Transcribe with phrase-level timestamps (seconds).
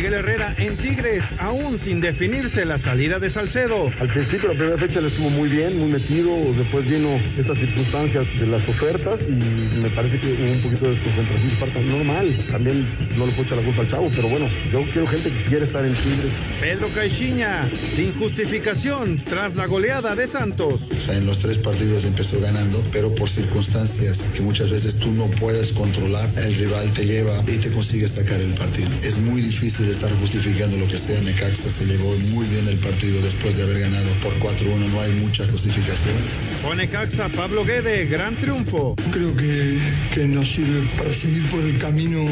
[0.00, 3.92] Miguel Herrera en Tigres, aún sin definirse la salida de Salcedo.
[4.00, 6.30] Al principio, la primera fecha le estuvo muy bien, muy metido.
[6.56, 10.90] Después vino esta circunstancia de las ofertas y me parece que hubo un poquito de
[10.92, 12.34] desconcentración parte normal.
[12.50, 12.86] También
[13.18, 15.64] no le puedo echar la culpa al chavo, pero bueno, yo quiero gente que quiere
[15.66, 16.32] estar en Tigres.
[16.62, 20.80] Pedro Caixinha, sin justificación, tras la goleada de Santos.
[20.90, 25.12] O sea, en los tres partidos empezó ganando, pero por circunstancias que muchas veces tú
[25.12, 28.88] no puedes controlar, el rival te lleva y te consigue sacar el partido.
[29.02, 31.20] Es muy difícil estar justificando lo que sea.
[31.20, 35.12] Necaxa se llevó muy bien el partido después de haber ganado por 4-1, no hay
[35.12, 36.14] mucha justificación.
[36.62, 38.94] Con Necaxa, Pablo Guede, gran triunfo.
[39.10, 39.78] Creo que,
[40.14, 42.24] que nos sirve para seguir por el camino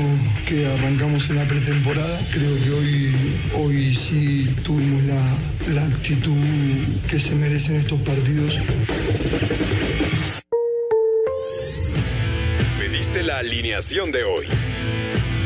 [0.47, 2.21] que arrancamos en la pretemporada.
[2.31, 3.13] Creo que hoy,
[3.55, 6.37] hoy sí tuvimos la, la actitud
[7.11, 8.57] que se merecen estos partidos.
[12.79, 14.47] Pediste la alineación de hoy.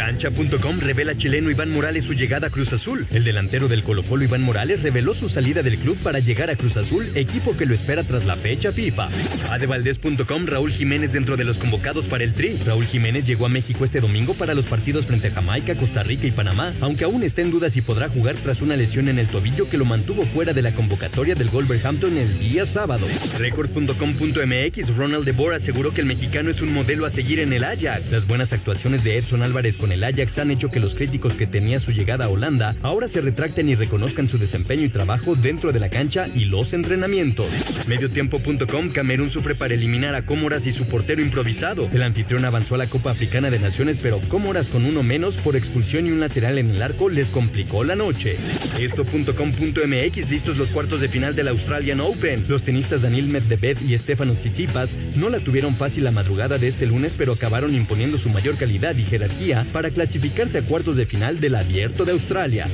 [0.00, 3.06] Cancha.com revela chileno Iván Morales su llegada a Cruz Azul.
[3.12, 6.56] El delantero del Colo Colo Iván Morales reveló su salida del club para llegar a
[6.56, 9.10] Cruz Azul, equipo que lo espera tras la fecha FIFA.
[9.50, 12.56] Adevaldez.com Raúl Jiménez dentro de los convocados para el Tri.
[12.64, 16.26] Raúl Jiménez llegó a México este domingo para los partidos frente a Jamaica, Costa Rica
[16.26, 19.26] y Panamá, aunque aún está en duda si podrá jugar tras una lesión en el
[19.26, 23.06] tobillo que lo mantuvo fuera de la convocatoria del Wolverhampton el día sábado.
[23.38, 27.64] Record.com.mx Ronald de Boer aseguró que el mexicano es un modelo a seguir en el
[27.64, 28.10] Ajax.
[28.10, 31.46] Las buenas actuaciones de Edson Álvarez con el Ajax han hecho que los críticos que
[31.46, 35.72] tenía su llegada a Holanda ahora se retracten y reconozcan su desempeño y trabajo dentro
[35.72, 37.46] de la cancha y los entrenamientos.
[37.86, 41.88] Mediotiempo.com Camerún sufre para eliminar a Cómoras y su portero improvisado.
[41.92, 45.56] El anfitrión avanzó a la Copa Africana de Naciones, pero Cómoras con uno menos por
[45.56, 48.36] expulsión y un lateral en el arco les complicó la noche.
[48.80, 52.44] Esto.com.mx listos los cuartos de final del Australian Open.
[52.48, 56.86] Los tenistas Daniel Medvedev y Stefano Tsitsipas no la tuvieron fácil la madrugada de este
[56.86, 61.40] lunes, pero acabaron imponiendo su mayor calidad y jerarquía para clasificarse a cuartos de final
[61.40, 62.66] del Abierto de Australia.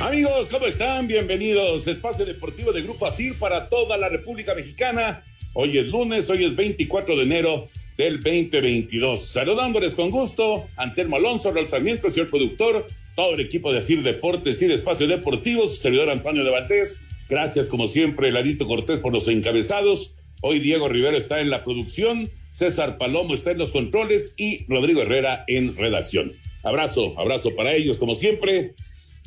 [0.00, 1.08] Amigos, ¿cómo están?
[1.08, 1.88] Bienvenidos.
[1.88, 5.22] Espacio Deportivo de Grupo ASIR para toda la República Mexicana.
[5.52, 7.68] Hoy es lunes, hoy es 24 de enero
[8.00, 9.22] del 2022.
[9.22, 14.62] Saludándoles con gusto, Anselmo Alonso, Raúl Sarmiento, señor productor, todo el equipo de ASIR Deportes
[14.62, 16.98] y Espacio Deportivo, su servidor Antonio de Valdés.
[17.28, 20.14] Gracias, como siempre, Larito Cortés por los encabezados.
[20.40, 25.02] Hoy Diego Rivera está en la producción, César Palomo está en los controles y Rodrigo
[25.02, 26.32] Herrera en redacción.
[26.62, 28.72] Abrazo, abrazo para ellos, como siempre.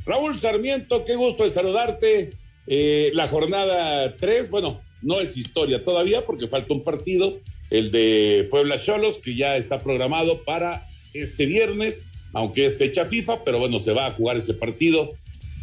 [0.04, 2.32] Raúl Sarmiento, qué gusto de saludarte.
[2.66, 7.38] Eh, la jornada 3, bueno, no es historia todavía porque falta un partido,
[7.74, 13.44] el de Puebla Cholos, que ya está programado para este viernes, aunque es fecha FIFA,
[13.44, 15.12] pero bueno, se va a jugar ese partido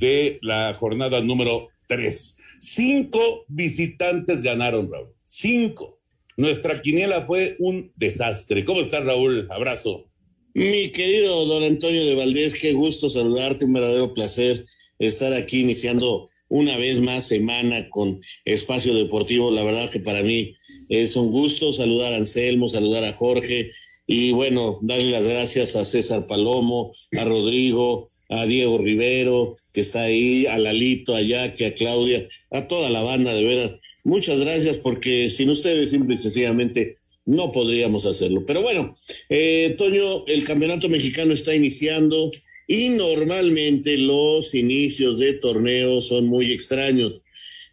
[0.00, 2.37] de la jornada número 3.
[2.59, 5.15] Cinco visitantes ganaron, Raúl.
[5.25, 6.00] Cinco.
[6.37, 8.65] Nuestra quiniela fue un desastre.
[8.65, 9.47] ¿Cómo estás, Raúl?
[9.48, 10.10] Abrazo.
[10.53, 14.66] Mi querido don Antonio de Valdés, qué gusto saludarte, un verdadero placer
[14.98, 19.50] estar aquí iniciando una vez más semana con Espacio Deportivo.
[19.50, 20.56] La verdad que para mí
[20.90, 23.70] es un gusto saludar a Anselmo, saludar a Jorge
[24.06, 30.02] y bueno, darle las gracias a César Palomo, a Rodrigo, a Diego Rivero, que está
[30.02, 33.76] ahí, a Lalito, a Jackie, a Claudia, a toda la banda, de veras.
[34.02, 38.44] Muchas gracias porque sin ustedes simple y sencillamente no podríamos hacerlo.
[38.44, 38.92] Pero bueno,
[39.28, 42.32] eh, Toño, el campeonato mexicano está iniciando
[42.70, 47.14] y normalmente los inicios de torneo son muy extraños.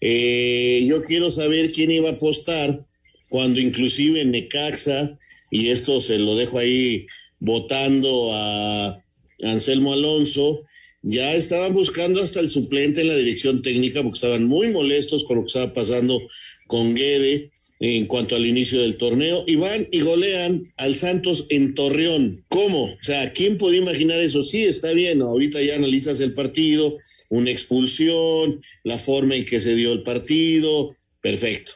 [0.01, 2.83] Eh, yo quiero saber quién iba a apostar
[3.29, 5.19] cuando inclusive Necaxa,
[5.51, 7.05] y esto se lo dejo ahí
[7.39, 8.99] votando a
[9.43, 10.63] Anselmo Alonso,
[11.03, 15.35] ya estaban buscando hasta el suplente en la dirección técnica porque estaban muy molestos con
[15.35, 16.19] lo que estaba pasando
[16.65, 21.75] con Guede en cuanto al inicio del torneo y van y golean al Santos en
[21.75, 22.43] Torreón.
[22.47, 22.85] ¿Cómo?
[22.85, 24.41] O sea, ¿quién podía imaginar eso?
[24.41, 26.97] Sí, está bien, ahorita ya analizas el partido,
[27.29, 31.71] una expulsión, la forma en que se dio el partido, perfecto.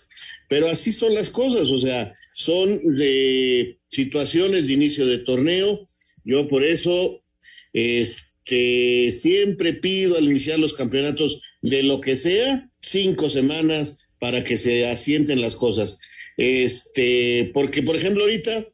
[0.49, 5.87] pero así son las cosas, o sea, son de situaciones de inicio de torneo.
[6.23, 7.23] Yo por eso
[7.73, 14.55] este, siempre pido al iniciar los campeonatos de lo que sea, cinco semanas para que
[14.55, 15.99] se asienten las cosas.
[16.37, 18.67] Este, porque por ejemplo ahorita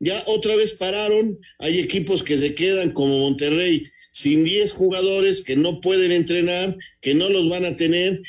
[0.00, 5.54] ya otra vez pararon, hay equipos que se quedan como Monterrey sin 10 jugadores que
[5.54, 8.22] no pueden entrenar, que no los van a tener,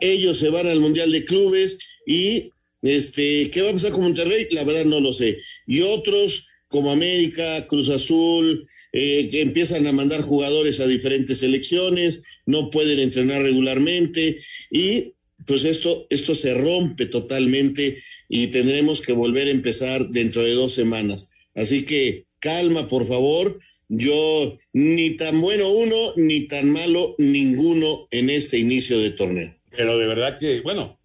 [0.00, 2.50] ellos se van al Mundial de Clubes y
[2.82, 4.48] este, ¿qué va a pasar con Monterrey?
[4.50, 5.38] La verdad no lo sé.
[5.68, 12.22] Y otros como América, Cruz Azul, eh, que empiezan a mandar jugadores a diferentes selecciones,
[12.44, 14.40] no pueden entrenar regularmente
[14.72, 15.12] y
[15.48, 20.74] pues esto, esto se rompe totalmente y tendremos que volver a empezar dentro de dos
[20.74, 21.30] semanas.
[21.54, 23.58] Así que calma, por favor.
[23.88, 29.54] Yo ni tan bueno uno, ni tan malo ninguno en este inicio de torneo.
[29.74, 31.00] Pero de verdad que, bueno,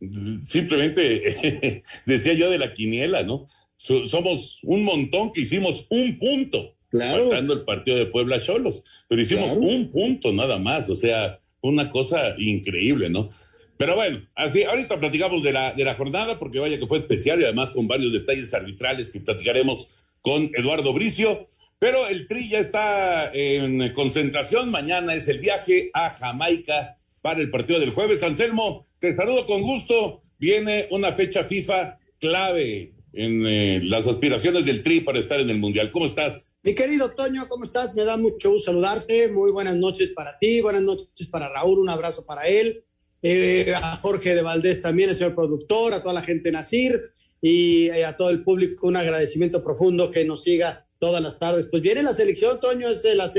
[0.46, 3.48] simplemente decía yo de la quiniela, ¿no?
[3.78, 6.76] Somos un montón que hicimos un punto.
[6.90, 7.30] Claro.
[7.30, 8.84] Faltando el partido de Puebla Cholos.
[9.08, 10.90] Pero hicimos un punto nada más.
[10.90, 13.30] O sea, una cosa increíble, ¿no?
[13.78, 17.42] Pero bueno, así, ahorita platicamos de la, de la jornada, porque vaya que fue especial
[17.42, 19.90] y además con varios detalles arbitrales que platicaremos
[20.22, 21.48] con Eduardo Bricio.
[21.80, 24.72] Pero el Tri ya está en concentración.
[24.72, 28.24] Mañana es el viaje a Jamaica para el partido del jueves.
[28.24, 30.22] Anselmo, te saludo con gusto.
[30.38, 35.60] Viene una fecha FIFA clave en eh, las aspiraciones del Tri para estar en el
[35.60, 35.90] Mundial.
[35.90, 36.54] ¿Cómo estás?
[36.62, 37.94] Mi querido Toño, ¿cómo estás?
[37.96, 39.28] Me da mucho gusto saludarte.
[39.28, 42.86] Muy buenas noches para ti, buenas noches para Raúl, un abrazo para él
[43.26, 47.86] eh, a Jorge de Valdés también, el señor productor, a toda la gente Nacir y
[47.86, 51.68] eh, a todo el público un agradecimiento profundo que nos siga todas las tardes.
[51.72, 53.34] Pues viene la selección, Toño, es de las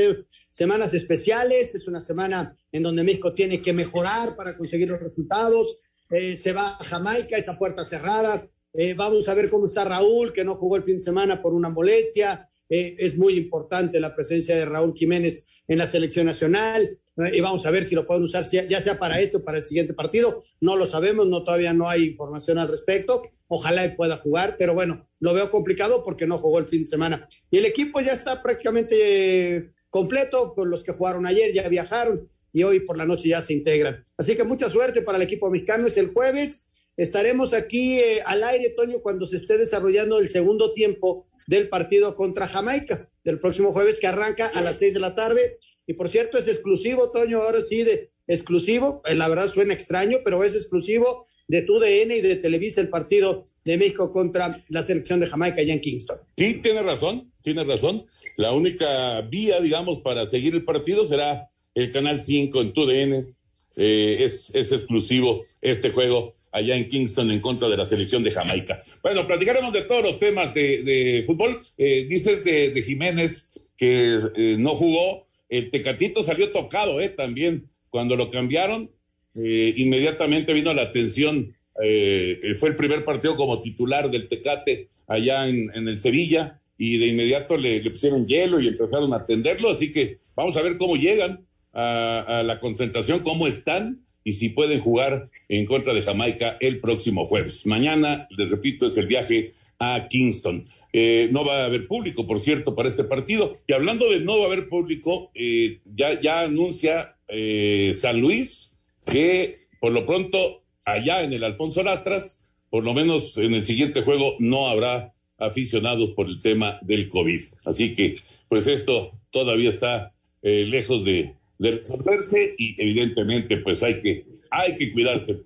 [0.50, 5.76] semanas especiales, es una semana en donde México tiene que mejorar para conseguir los resultados.
[6.08, 8.48] Eh, se va a Jamaica, esa puerta cerrada.
[8.96, 11.69] vamos a ver cómo está Raúl, que no jugó el fin de semana por una
[11.69, 12.48] molestia.
[12.70, 17.70] es muy importante la presencia de Raúl Jiménez en la selección nacional y vamos a
[17.70, 20.43] ver si lo pueden usar ya sea para esto o para el siguiente partido.
[20.61, 23.22] No lo sabemos, no todavía no hay información al respecto.
[23.46, 27.28] Ojalá pueda jugar, pero bueno, lo veo complicado porque no jugó el fin de semana.
[27.50, 32.62] Y el equipo ya está prácticamente completo, con los que jugaron ayer ya viajaron y
[32.64, 34.05] hoy por la noche ya se integran.
[34.17, 35.87] Así que mucha suerte para el equipo mexicano.
[35.87, 36.64] Es el jueves.
[36.96, 42.17] Estaremos aquí eh, al aire, Toño, cuando se esté desarrollando el segundo tiempo del partido
[42.17, 46.08] contra Jamaica, del próximo jueves que arranca a las seis de la tarde y por
[46.08, 49.02] cierto, es exclusivo, Toño, ahora sí, de exclusivo.
[49.04, 53.44] Eh, la verdad suena extraño, pero es exclusivo de TUDN y de Televisa el partido
[53.64, 56.19] de México contra la selección de Jamaica allá en Kingston.
[56.36, 58.06] Sí, tiene razón, tiene razón.
[58.36, 63.34] La única vía, digamos, para seguir el partido será el Canal 5 en TUDN.
[63.76, 68.31] Eh, es, es exclusivo este juego allá en Kingston en contra de la selección de
[68.31, 68.81] Jamaica.
[69.02, 71.60] Bueno, platicaremos de todos los temas de, fútbol.
[71.76, 77.08] Eh, dices de, de, Jiménez que no jugó, el Tecatito salió tocado, ¿eh?
[77.08, 77.70] También.
[77.91, 78.91] Cuando lo cambiaron,
[79.37, 81.55] eh, inmediatamente vino la atención.
[81.82, 87.06] Eh, fue el primer partido como titular del Tecate allá en, el Sevilla y de
[87.06, 89.70] inmediato le, pusieron hielo y empezaron a atenderlo.
[89.70, 94.49] Así que vamos a ver cómo llegan a, a la concentración, cómo están y si
[94.49, 97.67] pueden jugar en contra de Jamaica el próximo jueves.
[97.67, 100.65] Mañana, les repito, es el viaje a Kingston.
[100.96, 103.53] Eh, no va a haber público, por cierto, para este partido.
[103.67, 108.79] Y hablando de no va a haber público, eh, ya, ya anuncia eh, San Luis
[109.05, 114.03] que por lo pronto allá en el Alfonso Lastras, por lo menos en el siguiente
[114.03, 117.43] juego no habrá aficionados por el tema del COVID.
[117.65, 124.27] Así que, pues esto todavía está lejos de, de, resolverse y evidentemente pues hay que,
[124.48, 125.41] hay que cuidarse.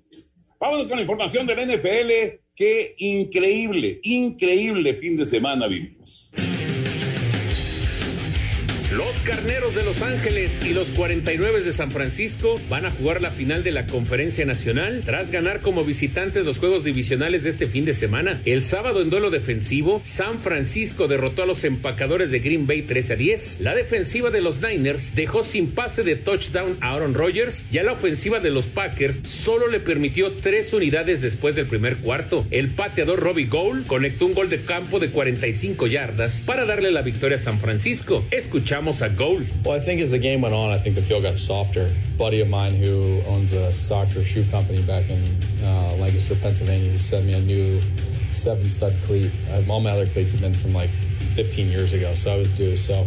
[0.60, 2.47] Vámonos con la información del NFL.
[2.58, 6.28] Qué increíble, increíble fin de semana vivimos.
[8.92, 13.30] Los Carneros de Los Ángeles y los 49 de San Francisco van a jugar la
[13.30, 17.84] final de la Conferencia Nacional tras ganar como visitantes los juegos divisionales de este fin
[17.84, 18.40] de semana.
[18.46, 23.12] El sábado en duelo defensivo, San Francisco derrotó a los empacadores de Green Bay 13
[23.12, 23.60] a 10.
[23.60, 27.82] La defensiva de los Niners dejó sin pase de touchdown a Aaron Rodgers y a
[27.82, 32.46] la ofensiva de los Packers solo le permitió tres unidades después del primer cuarto.
[32.50, 37.02] El pateador Robbie Gould conectó un gol de campo de 45 yardas para darle la
[37.02, 38.24] victoria a San Francisco.
[38.30, 38.77] Escuchamos
[39.16, 39.46] a.
[39.64, 41.90] Well, I think as the game went on, I think the field got softer.
[41.92, 45.22] A buddy of mine who owns a soccer shoe company back in
[45.62, 47.80] uh, Lancaster, Pennsylvania, who sent me a new
[48.30, 49.30] seven stud cleat.
[49.68, 52.76] all my other cleats have been from like 15 years ago, so I was due.
[52.76, 53.06] So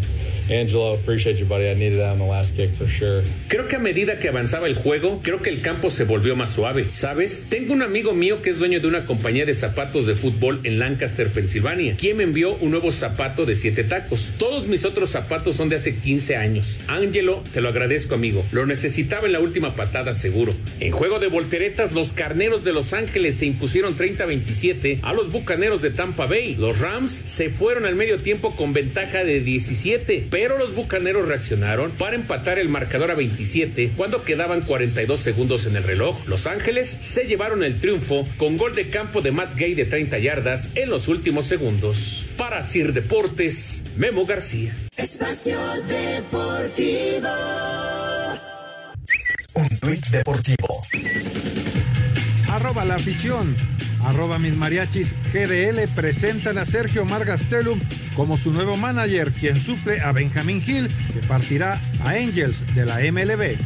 [0.52, 1.70] Angelo, appreciate you, buddy.
[1.70, 3.24] I needed that on the last kick for sure.
[3.48, 6.52] Creo que a medida que avanzaba el juego, creo que el campo se volvió más
[6.52, 6.86] suave.
[6.92, 7.44] ¿Sabes?
[7.50, 10.78] Tengo un amigo mío que es dueño de una compañía de zapatos de fútbol en
[10.78, 14.34] Lancaster, Pensilvania, quien me envió un nuevo zapato de siete tacos.
[14.38, 16.80] Todos mis otros zapatos son de hace 15 años.
[16.88, 18.46] Angelo, te lo agradezco, amigo.
[18.52, 20.54] Lo necesitaba en la última patada, seguro.
[20.82, 25.82] En juego de volteretas, los carneros de Los Ángeles se impusieron 30-27 a los bucaneros
[25.82, 26.56] de Tampa Bay.
[26.60, 31.92] Los Rams se fueron al medio tiempo con ventaja de 17, pero los bucaneros reaccionaron
[31.92, 36.18] para empatar el marcador a 27 cuando quedaban 42 segundos en el reloj.
[36.26, 40.18] Los Ángeles se llevaron el triunfo con gol de campo de Matt Gay de 30
[40.18, 42.26] yardas en los últimos segundos.
[42.38, 44.76] Para Sir Deportes, Memo García.
[44.98, 47.30] Espacio Deportivo.
[49.54, 50.82] Un tuit deportivo.
[52.50, 53.56] Arroba la afición.
[54.06, 57.80] Arroba mis mariachis GDL presentan a Sergio Margastelum
[58.16, 63.00] como su nuevo manager, quien suple a Benjamin Hill, que partirá a Angels de la
[63.00, 63.58] MLB.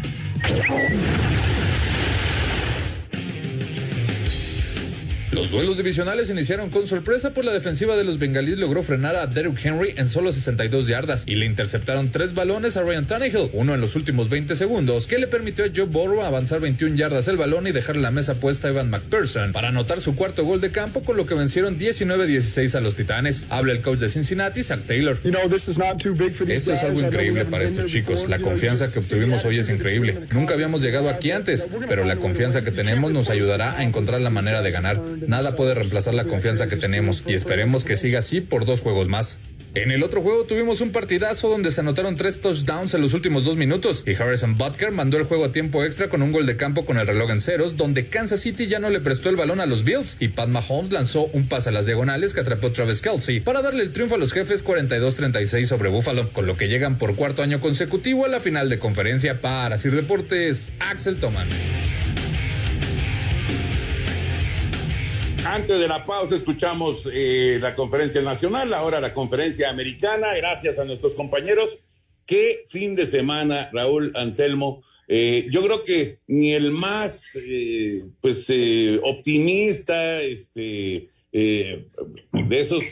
[5.36, 9.28] Los duelos divisionales iniciaron con sorpresa por la defensiva de los bengalíes logró frenar a
[9.28, 13.74] Derrick Henry en solo 62 yardas y le interceptaron tres balones a Ryan Tannehill, uno
[13.74, 17.36] en los últimos 20 segundos, que le permitió a Joe Burrow avanzar 21 yardas el
[17.36, 20.72] balón y dejar la mesa puesta a Evan McPherson para anotar su cuarto gol de
[20.72, 23.48] campo con lo que vencieron 19-16 a los Titanes.
[23.50, 25.20] Habla el coach de Cincinnati, Zach Taylor.
[26.48, 28.30] Esto es algo increíble para estos chicos.
[28.30, 30.18] La confianza que obtuvimos hoy es increíble.
[30.32, 34.30] Nunca habíamos llegado aquí antes, pero la confianza que tenemos nos ayudará a encontrar la
[34.30, 35.02] manera de ganar.
[35.28, 39.08] Nada puede reemplazar la confianza que tenemos y esperemos que siga así por dos juegos
[39.08, 39.40] más.
[39.76, 43.44] En el otro juego tuvimos un partidazo donde se anotaron tres touchdowns en los últimos
[43.44, 46.56] dos minutos y Harrison Butker mandó el juego a tiempo extra con un gol de
[46.56, 49.60] campo con el reloj en ceros donde Kansas City ya no le prestó el balón
[49.60, 53.02] a los Bills y Pat Mahomes lanzó un pase a las diagonales que atrapó Travis
[53.02, 56.98] Kelsey para darle el triunfo a los jefes 42-36 sobre Buffalo, con lo que llegan
[56.98, 61.50] por cuarto año consecutivo a la final de conferencia para Sir Deportes, Axel Toman.
[65.46, 70.86] Antes de la pausa escuchamos eh, la conferencia nacional, ahora la conferencia americana, gracias a
[70.86, 71.78] nuestros compañeros.
[72.26, 74.84] Qué fin de semana, Raúl Anselmo.
[75.08, 78.52] Eh, yo creo que ni el más eh, pues
[79.04, 81.86] optimista, este, de
[82.50, 82.84] esos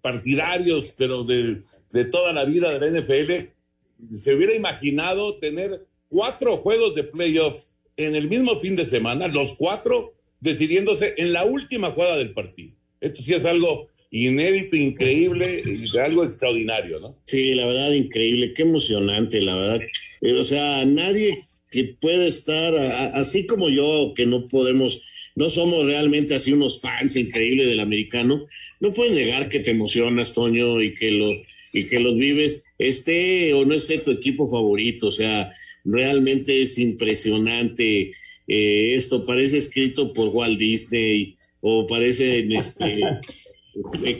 [0.00, 1.62] partidarios, pero de,
[1.92, 7.70] de toda la vida de la NFL, se hubiera imaginado tener cuatro juegos de playoffs
[7.96, 12.74] en el mismo fin de semana, los cuatro decidiéndose en la última jugada del partido.
[13.00, 15.62] Esto sí es algo inédito, increíble,
[16.02, 17.16] algo extraordinario, ¿no?
[17.26, 19.80] Sí, la verdad, increíble, qué emocionante, la verdad.
[20.20, 25.06] Eh, o sea, nadie que puede estar, así como yo, que no podemos,
[25.36, 28.46] no somos realmente así unos fans increíbles del americano,
[28.80, 31.32] no puedes negar que te emocionas, Toño, y que lo
[31.72, 35.52] y que los vives, esté o no esté tu equipo favorito, o sea,
[35.84, 38.12] realmente es impresionante
[38.52, 43.00] eh, esto parece escrito por Walt Disney o parecen este,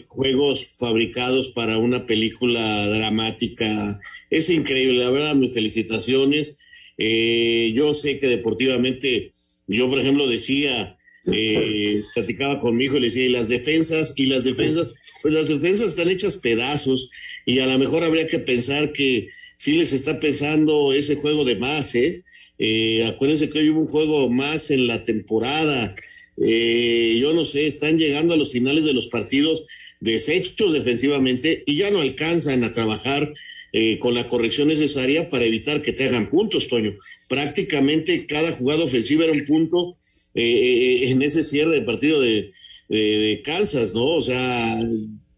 [0.06, 4.00] juegos fabricados para una película dramática.
[4.30, 6.60] Es increíble, la verdad, mis felicitaciones.
[6.96, 9.32] Eh, yo sé que deportivamente,
[9.66, 10.96] yo por ejemplo decía,
[11.26, 15.34] eh, platicaba con mi hijo y le decía, y las defensas, y las defensas, pues
[15.34, 17.10] las defensas están hechas pedazos
[17.46, 21.56] y a lo mejor habría que pensar que sí les está pensando ese juego de
[21.56, 22.22] más, ¿eh?
[22.62, 25.96] Eh, acuérdense que hoy hubo un juego más en la temporada.
[26.36, 29.64] Eh, yo no sé, están llegando a los finales de los partidos
[30.00, 33.32] deshechos defensivamente y ya no alcanzan a trabajar
[33.72, 36.98] eh, con la corrección necesaria para evitar que te hagan puntos, Toño.
[37.28, 39.94] Prácticamente cada jugada ofensiva era un punto
[40.34, 42.52] en ese cierre de partido de,
[42.88, 44.06] de, Kansas, ¿no?
[44.06, 44.78] O sea,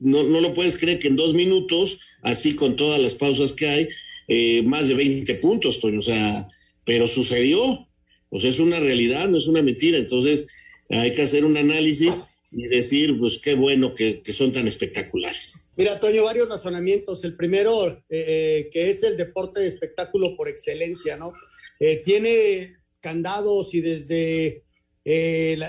[0.00, 3.68] no, no lo puedes creer que en dos minutos, así con todas las pausas que
[3.68, 6.00] hay, más de 20 puntos, Toño.
[6.00, 6.46] O sea,
[6.84, 7.88] pero sucedió.
[8.38, 9.98] Sea, es una realidad, no es una mentira.
[9.98, 10.46] Entonces,
[10.88, 15.68] hay que hacer un análisis y decir, pues qué bueno que, son tan espectaculares.
[15.76, 17.24] Mira, Toño, varios razonamientos.
[17.24, 21.32] El primero, eh, eh, que es el deporte de espectáculo por excelencia, ¿no?
[21.80, 24.64] Eh, tiene candados y desde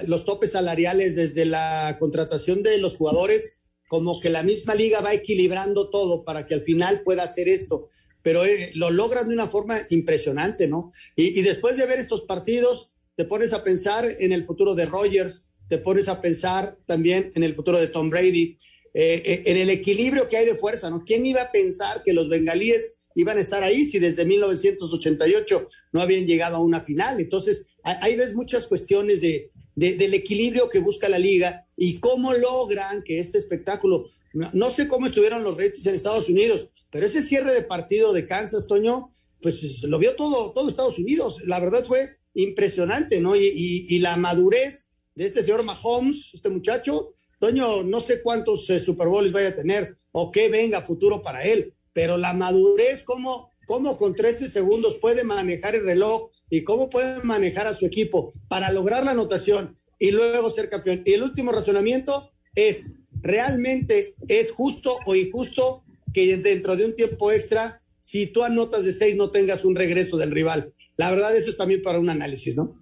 [0.05, 5.13] los topes salariales, desde la contratación de los jugadores, como que la misma liga va
[5.13, 7.89] equilibrando todo para que al final pueda hacer esto
[8.23, 10.93] pero eh, lo logran de una forma impresionante, ¿no?
[11.15, 15.45] Y, después de ver estos partidos, te pones a pensar en el futuro de Rogers,
[15.67, 18.57] te pones a pensar también en el futuro de Tom Brady,
[18.93, 21.03] eh, eh, en el equilibrio que hay de fuerza, ¿no?
[21.05, 26.01] ¿Quién iba a pensar que los bengalíes iban a estar ahí si desde 1988 no
[26.01, 27.19] habían llegado a una final?
[27.19, 33.03] Entonces, ahí ves muchas cuestiones de, del equilibrio que busca la liga y cómo logran
[33.03, 37.51] que este espectáculo no sé cómo estuvieron los ratings en Estados Unidos, pero ese cierre
[37.55, 41.41] de partido de Kansas, Toño, pues lo vio todo, todo Estados Unidos.
[41.47, 43.35] La verdad fue impresionante, ¿no?
[43.35, 49.07] Y, la madurez de este señor Mahomes, este muchacho, Toño, no sé cuántos eh, Super
[49.07, 53.97] Bowls vaya a tener o qué venga futuro para él, pero la madurez, cómo, cómo
[53.97, 58.71] con 13 segundos puede manejar el reloj y cómo puede manejar a su equipo para
[58.71, 61.01] lograr la anotación y luego ser campeón.
[61.05, 65.82] Y el último razonamiento es, ¿realmente es justo o injusto
[66.13, 70.17] que dentro de un tiempo extra, si tú anotas de seis, no tengas un regreso
[70.17, 70.73] del rival?
[70.97, 72.79] La verdad, eso es también para un análisis, ¿no?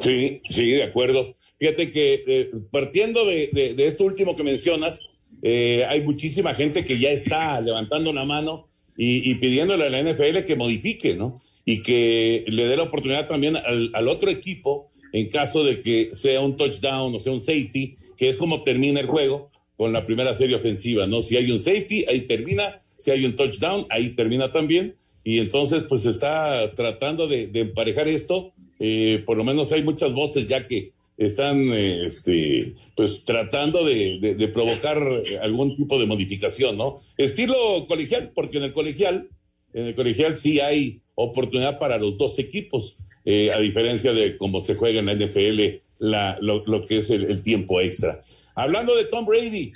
[0.00, 1.34] Sí, sí, de acuerdo.
[1.58, 5.08] Fíjate que eh, partiendo de, esto último que mencionas,
[5.42, 10.44] eh, hay muchísima gente que ya está levantando la mano y, pidiéndole a la NFL
[10.44, 11.40] que modifique, ¿no?
[11.64, 16.10] Y que le dé la oportunidad también al, al otro equipo, en caso de que
[16.14, 20.06] sea un touchdown o sea un safety, que es como termina el juego con la
[20.06, 21.22] primera serie ofensiva, ¿no?
[21.22, 25.84] Si hay un safety, ahí termina, si hay un touchdown, ahí termina también y entonces
[25.88, 28.52] pues está tratando de, emparejar esto.
[28.78, 34.98] Eh, por lo menos hay muchas voces ya que están este, pues tratando de, provocar
[35.42, 36.98] algún tipo de modificación, ¿no?
[37.16, 39.28] Estilo colegial, porque en el colegial,
[39.72, 44.60] en el colegial sí hay oportunidad para los dos equipos, eh, a diferencia de cómo
[44.60, 48.22] se juega en la NFL lo, que es el, tiempo extra.
[48.54, 49.72] Hablando de Tom Brady,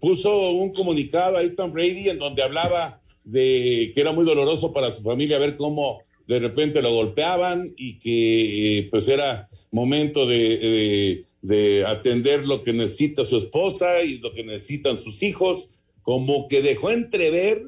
[0.00, 4.90] puso un comunicado ahí Tom Brady en donde hablaba de que era muy doloroso para
[4.90, 11.24] su familia ver cómo de repente lo golpeaban y que eh, pues era momento de,
[11.40, 15.70] de, atender lo que necesita su esposa y lo que necesitan sus hijos,
[16.02, 17.62] como que dejó entrever,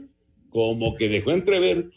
[0.51, 1.91] como que dejó entrever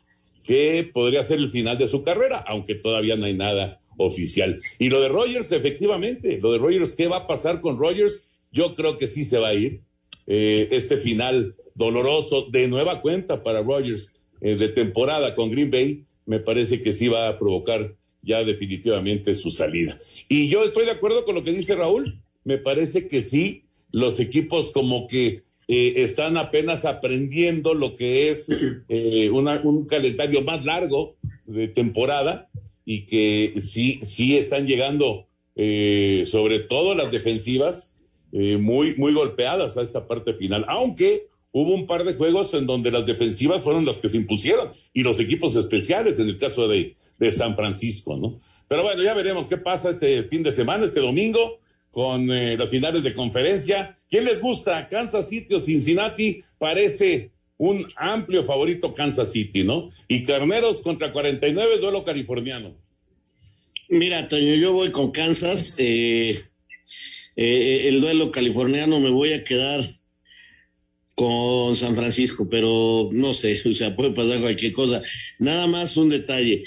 [0.43, 4.59] que podría ser el final de su carrera, aunque todavía no hay nada oficial.
[4.79, 8.21] Y lo de Rogers, efectivamente, lo de Rogers, ¿qué va a pasar con Rogers?
[8.51, 9.81] Yo creo que sí se va a ir.
[10.25, 14.11] Eh, este final doloroso de nueva cuenta para Rogers
[14.41, 19.35] eh, de temporada con Green Bay, me parece que sí va a provocar ya definitivamente
[19.35, 19.97] su salida.
[20.27, 24.19] Y yo estoy de acuerdo con lo que dice Raúl, me parece que sí, los
[24.19, 28.49] equipos como que eh, están apenas aprendiendo lo que es
[28.89, 32.49] eh, un calendario más largo de temporada
[32.89, 37.99] y que sí, sí están llegando, sobre todo las defensivas,
[38.31, 42.91] muy, muy golpeadas a esta parte final, aunque hubo un par de juegos en donde
[42.91, 46.95] las defensivas fueron las que se impusieron y los equipos especiales, en el caso de,
[47.31, 48.39] San Francisco, ¿no?
[48.67, 51.57] Pero bueno, ya veremos qué pasa este fin de semana, este domingo,
[51.89, 53.97] con eh, las finales de conferencia.
[54.07, 54.87] ¿Quién les gusta?
[54.87, 59.89] Kansas City o Cincinnati parece un amplio favorito Kansas City, ¿no?
[60.07, 62.75] Y Carneros contra 49, duelo californiano.
[63.89, 65.75] Mira, Toño, yo voy con Kansas.
[65.77, 66.39] Eh,
[67.35, 69.81] eh, el duelo californiano me voy a quedar
[71.17, 75.01] con San Francisco, pero no sé, o sea, puede pasar cualquier cosa.
[75.39, 76.63] Nada más un detalle.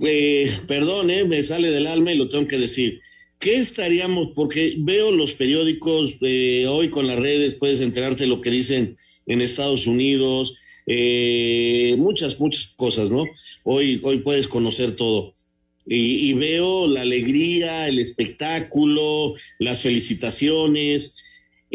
[0.00, 3.00] Eh, perdón, eh, me sale del alma y lo tengo que decir.
[3.40, 4.30] ¿Qué estaríamos?
[4.36, 9.40] Porque veo los periódicos, eh, hoy con las redes puedes enterarte lo que dicen en
[9.40, 10.56] Estados Unidos,
[10.86, 13.24] eh, muchas, muchas cosas, ¿no?
[13.62, 15.32] Hoy, hoy puedes conocer todo.
[15.86, 21.16] Y, y veo la alegría, el espectáculo, las felicitaciones,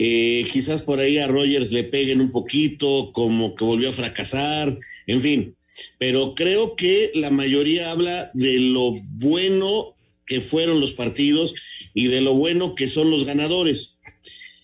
[0.01, 4.77] eh, quizás por ahí a Rogers le peguen un poquito, como que volvió a fracasar,
[5.07, 5.55] en fin.
[5.97, 11.53] Pero creo que la mayoría habla de lo bueno que fueron los partidos
[11.93, 13.98] y de lo bueno que son los ganadores.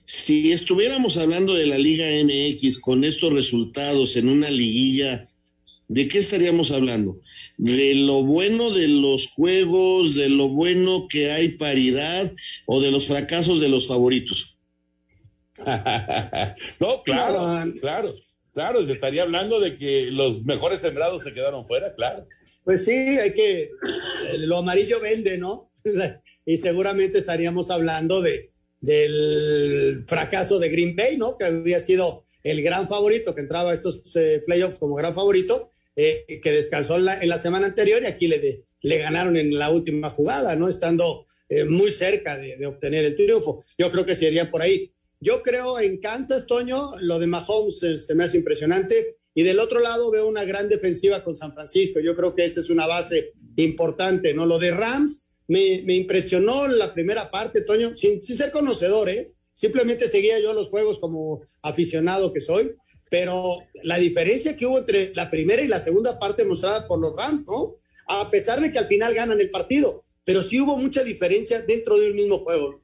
[0.06, 5.28] Si estuviéramos hablando de la Liga MX con estos resultados en una liguilla,
[5.88, 7.20] ¿de qué estaríamos hablando?
[7.58, 12.32] ¿De lo bueno de los juegos, de lo bueno que hay paridad
[12.68, 14.60] o de los fracasos de los favoritos?
[16.80, 18.14] no, claro, claro,
[18.54, 22.28] claro, se estaría hablando de que los mejores sembrados se quedaron fuera, claro.
[22.64, 23.70] Pues sí, hay que,
[24.38, 25.72] lo amarillo vende, ¿no?
[26.46, 31.38] y seguramente estaríamos hablando de, del fracaso de Green Bay, ¿no?
[31.38, 35.72] Que había sido el gran favorito, que entraba a estos eh, playoffs como gran favorito,
[35.96, 40.10] eh, que descansó en la, semana anterior y aquí le, le ganaron en la última
[40.10, 40.68] jugada, ¿no?
[40.68, 43.64] Estando eh, muy cerca de, de, obtener el triunfo.
[43.78, 44.92] Yo creo que sería por ahí.
[45.20, 49.18] Yo creo en Kansas, Toño, lo de Mahomes este, me hace impresionante.
[49.34, 52.00] Y del otro lado veo una gran defensiva con San Francisco.
[52.00, 54.46] Yo creo que esa es una base importante, ¿no?
[54.46, 59.28] Lo de Rams me, impresionó la primera parte, Toño, sin, ser conocedor, ¿eh?
[59.54, 62.76] Simplemente seguía yo los juegos como aficionado que soy.
[63.10, 67.16] Pero la diferencia que hubo entre la primera y la segunda parte mostrada por los
[67.16, 67.76] Rams, ¿no?
[68.08, 71.98] A pesar de que al final ganan el partido, pero sí hubo mucha diferencia dentro
[71.98, 72.82] de un mismo juego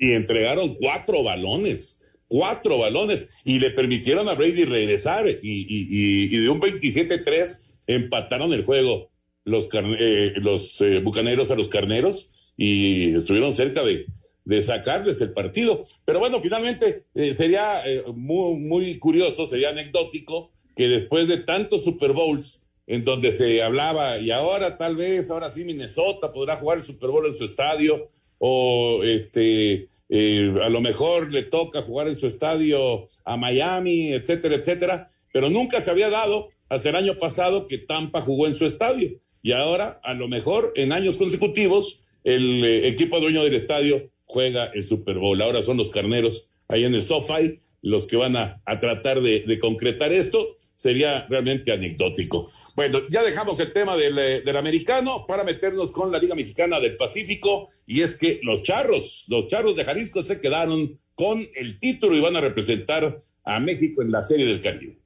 [0.00, 1.98] y entregaron cuatro balones.
[2.26, 9.10] cuatro balones y le permitieron a Brady regresar y, de un 27-3 empataron el juego
[9.44, 14.06] los, eh, los eh, bucaneros a los carneros y estuvieron cerca de,
[14.44, 15.82] de sacarles el partido.
[16.04, 17.82] Pero bueno, finalmente eh, sería
[18.14, 24.18] muy, muy curioso, sería anecdótico que después de tantos Super Bowls en donde se hablaba
[24.18, 28.10] y ahora tal vez, ahora sí Minnesota podrá jugar el Super Bowl en su estadio
[28.38, 34.56] o este eh, a lo mejor le toca jugar en su estadio a Miami, etcétera,
[34.56, 38.64] etcétera, pero nunca se había dado hasta el año pasado que Tampa jugó en su
[38.64, 44.10] estadio y ahora a lo mejor en años consecutivos el eh, equipo dueño del estadio
[44.24, 45.40] juega el Super Bowl.
[45.40, 50.12] Ahora son los carneros ahí en el SoFi los que van a, tratar de concretar
[50.12, 52.48] esto sería realmente anecdótico.
[52.74, 56.96] Bueno, ya dejamos el tema eh, del, americano para meternos con la Liga Mexicana del
[56.96, 62.16] Pacífico y es que los charros, los charros de Jalisco se quedaron con el título
[62.16, 64.96] y van a representar a México en la Serie del Caribe.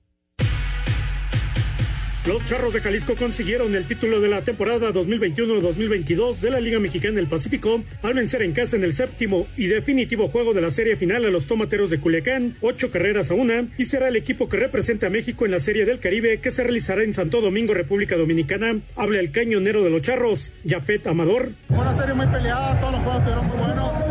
[2.26, 7.16] Los Charros de Jalisco consiguieron el título de la temporada 2021-2022 de la Liga Mexicana
[7.16, 10.96] del Pacífico al vencer en casa en el séptimo y definitivo juego de la serie
[10.96, 14.56] final a los Tomateros de Culiacán, ocho carreras a una, y será el equipo que
[14.56, 18.16] represente a México en la Serie del Caribe que se realizará en Santo Domingo, República
[18.16, 18.78] Dominicana.
[18.96, 21.50] Habla el cañonero de los Charros, Jafet Amador.
[21.68, 24.03] Una serie muy peleada, todos los juegos muy buenos.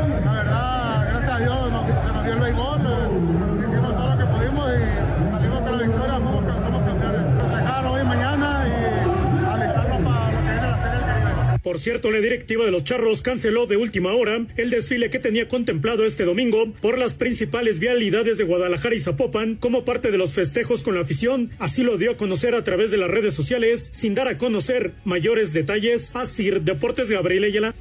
[11.73, 15.47] Por cierto, la directiva de los Charros canceló de última hora el desfile que tenía
[15.47, 20.35] contemplado este domingo por las principales vialidades de Guadalajara y Zapopan como parte de los
[20.35, 21.49] festejos con la afición.
[21.57, 24.91] Así lo dio a conocer a través de las redes sociales, sin dar a conocer
[25.03, 26.15] mayores detalles.
[26.15, 27.73] a Sir Deportes Gabriel Ayala.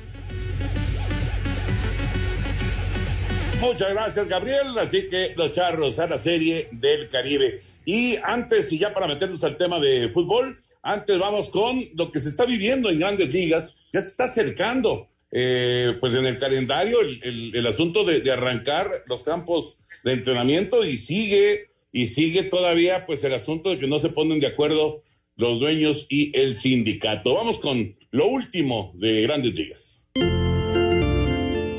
[3.61, 4.68] Muchas gracias, Gabriel.
[4.78, 7.61] Así que los charros a la serie del Caribe.
[7.85, 12.20] Y antes, y ya para meternos al tema de fútbol, antes vamos con lo que
[12.20, 16.98] se está viviendo en grandes ligas, ya se está acercando, eh, pues en el calendario
[17.00, 23.35] el, asunto de, arrancar los campos de entrenamiento y sigue, y sigue todavía pues el
[23.35, 25.02] asunto de que no se ponen de acuerdo
[25.37, 27.35] los dueños y el sindicato.
[27.35, 30.02] Vamos con lo último de grandes ligas.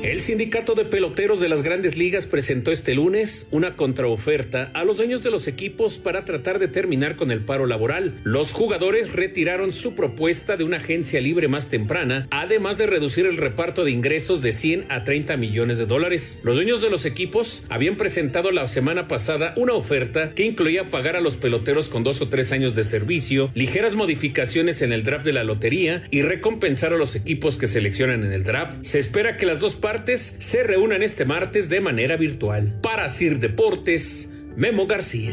[0.04, 4.98] El sindicato de peloteros de las grandes ligas presentó este lunes una contraoferta a los
[4.98, 8.20] dueños de los equipos para tratar de terminar con el paro laboral.
[8.22, 13.38] Los jugadores retiraron su propuesta de una agencia libre más temprana, además de reducir el
[13.38, 16.38] reparto de ingresos de 100 a 30 millones de dólares.
[16.42, 21.16] Los dueños de los equipos habían presentado la semana pasada una oferta que incluía pagar
[21.16, 25.24] a los peloteros con dos o tres años de servicio, ligeras modificaciones en el draft
[25.24, 28.84] de la lotería y recompensar a los equipos que seleccionan en el draft.
[28.84, 29.93] Se espera que las dos partes
[30.38, 32.80] se reúnan este martes de manera virtual.
[32.82, 35.32] Para Sir Deportes, Memo García.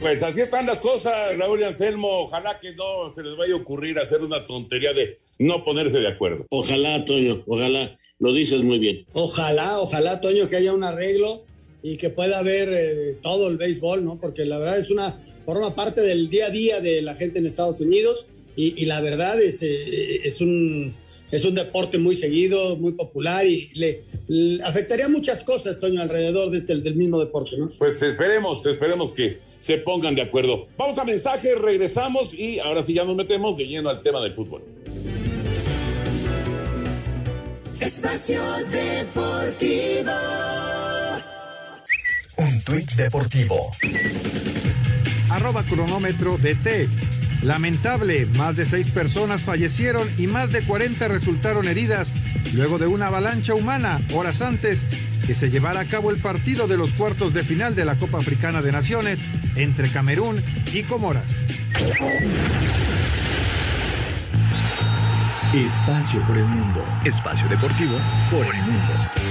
[0.00, 2.08] Pues así están las cosas, Raúl y Anselmo.
[2.24, 6.08] Ojalá que no se les vaya a ocurrir hacer una tontería de no ponerse de
[6.08, 6.46] acuerdo.
[6.50, 7.96] Ojalá, Toño, ojalá.
[8.18, 9.06] Lo dices muy bien.
[9.14, 11.44] Ojalá, ojalá, Toño, que haya un arreglo
[11.82, 14.20] y que pueda haber eh, todo el béisbol, ¿no?
[14.20, 17.46] Porque la verdad es una, forma parte del día a día de la gente en
[17.46, 20.94] Estados Unidos y, la verdad es, eh, es, un,
[21.30, 24.02] es un deporte muy seguido, muy popular y le,
[24.62, 27.68] afectaría muchas cosas, Toño, alrededor de este, del mismo deporte, ¿no?
[27.78, 30.64] Pues esperemos, esperemos que se pongan de acuerdo.
[30.76, 34.32] Vamos a mensaje, regresamos y ahora sí ya nos metemos de lleno al tema del
[34.32, 34.62] fútbol.
[37.80, 38.40] Espacio
[38.70, 40.12] Deportivo.
[42.36, 43.70] Un tuit deportivo.
[45.30, 46.88] Arroba cronómetro DT.
[47.44, 52.10] Lamentable, más de seis personas fallecieron y más de 40 resultaron heridas
[52.54, 54.80] luego de una avalancha humana horas antes
[55.26, 58.18] que se llevara a cabo el partido de los cuartos de final de la Copa
[58.18, 59.20] Africana de Naciones
[59.56, 61.24] entre Camerún y Comoras.
[65.54, 66.82] Espacio por el mundo.
[67.04, 67.98] Espacio deportivo
[68.30, 69.23] por el mundo.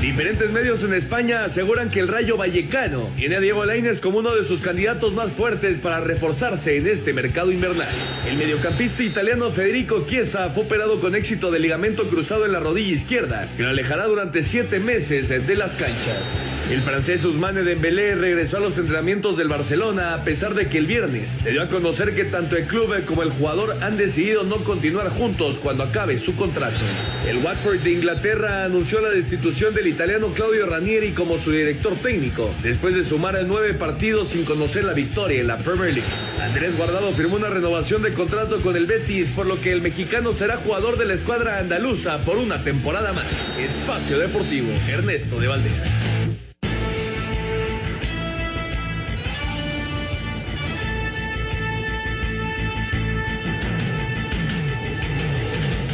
[0.00, 4.34] Diferentes medios en España aseguran que el Rayo Vallecano tiene a Diego Lainez como uno
[4.34, 7.94] de sus candidatos más fuertes para reforzarse en este mercado invernal.
[8.26, 12.94] El mediocampista italiano Federico Chiesa fue operado con éxito de ligamento cruzado en la rodilla
[12.94, 16.59] izquierda, que lo alejará durante siete meses de las canchas.
[16.70, 20.86] El francés Ousmane Dembélé regresó a los entrenamientos del Barcelona a pesar de que el
[20.86, 24.58] viernes se dio a conocer que tanto el club como el jugador han decidido no
[24.58, 26.78] continuar juntos cuando acabe su contrato.
[27.26, 32.48] El Watford de Inglaterra anunció la destitución del italiano Claudio Ranieri como su director técnico,
[32.62, 36.08] después de sumar a nueve partidos sin conocer la victoria en la Premier League.
[36.40, 40.34] Andrés Guardado firmó una renovación de contrato con el Betis, por lo que el mexicano
[40.34, 43.26] será jugador de la escuadra andaluza por una temporada más.
[43.58, 45.90] Espacio Deportivo, Ernesto de Valdés.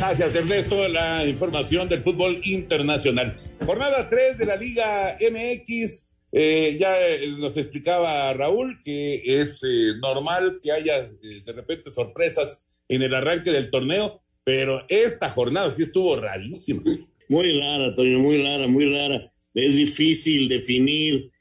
[0.09, 0.87] Gracias, Ernesto.
[0.87, 3.37] La información del fútbol internacional.
[3.67, 6.13] Jornada 3 de la Liga MX.
[6.31, 12.65] Eh, ya eh, nos explicaba Raúl que es eh, normal que haya de repente sorpresas
[12.89, 16.85] en el arranque del torneo, pero esta jornada sí estuvo rarísima.
[17.29, 19.29] Muy rara, Toño, muy rara, muy rara.
[19.55, 21.33] Es difícil definir,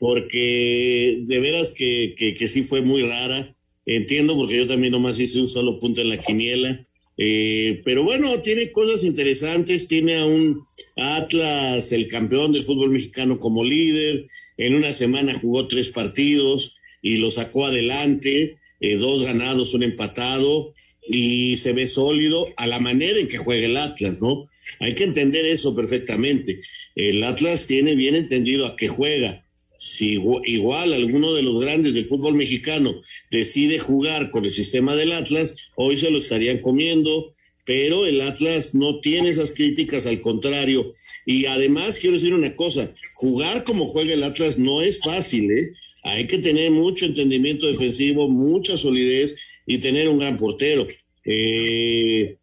[0.00, 3.54] porque de veras que, que, que sí fue muy rara.
[3.86, 6.84] Entiendo porque yo también nomás hice un solo punto en la quiniela.
[7.18, 9.88] Eh, pero bueno, tiene cosas interesantes.
[9.88, 10.62] Tiene a un
[10.96, 14.26] Atlas, el campeón del fútbol mexicano, como líder.
[14.56, 18.58] En una semana jugó tres partidos y lo sacó adelante.
[18.80, 20.74] Eh, dos ganados, un empatado.
[21.08, 24.48] Y se ve sólido a la manera en que juega el Atlas, ¿no?
[24.78, 26.60] Hay que entender eso perfectamente.
[26.94, 29.41] El Atlas tiene bien entendido a qué juega
[29.82, 35.12] si igual alguno de los grandes del fútbol mexicano decide jugar con el sistema del
[35.12, 40.92] Atlas, hoy se lo estarían comiendo, pero el Atlas no tiene esas críticas, al contrario.
[41.26, 45.72] Y además quiero decir una cosa, jugar como juega el Atlas no es fácil, ¿eh?
[46.04, 50.86] Hay que tener mucho entendimiento defensivo, mucha solidez y tener un gran portero.
[51.24, 52.36] Eh,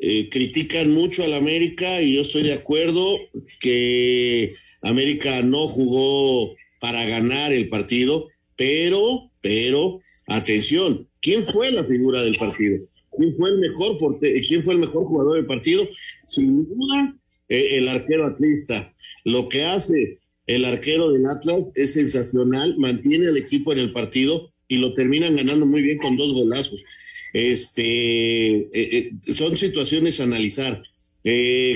[0.00, 3.16] eh, critican mucho al América y yo estoy de acuerdo
[3.60, 12.22] que América no jugó para ganar el partido, pero, pero, atención, ¿quién fue la figura
[12.22, 12.84] del partido?
[13.16, 15.88] ¿Quién fue el mejor quién fue el mejor jugador del partido?
[16.26, 17.16] Sin duda,
[17.48, 18.92] eh, el arquero atlista.
[19.24, 24.44] Lo que hace el arquero del Atlas es sensacional, mantiene al equipo en el partido
[24.68, 26.84] y lo terminan ganando muy bien con dos golazos.
[27.32, 30.82] Este, eh, eh, son situaciones a analizar.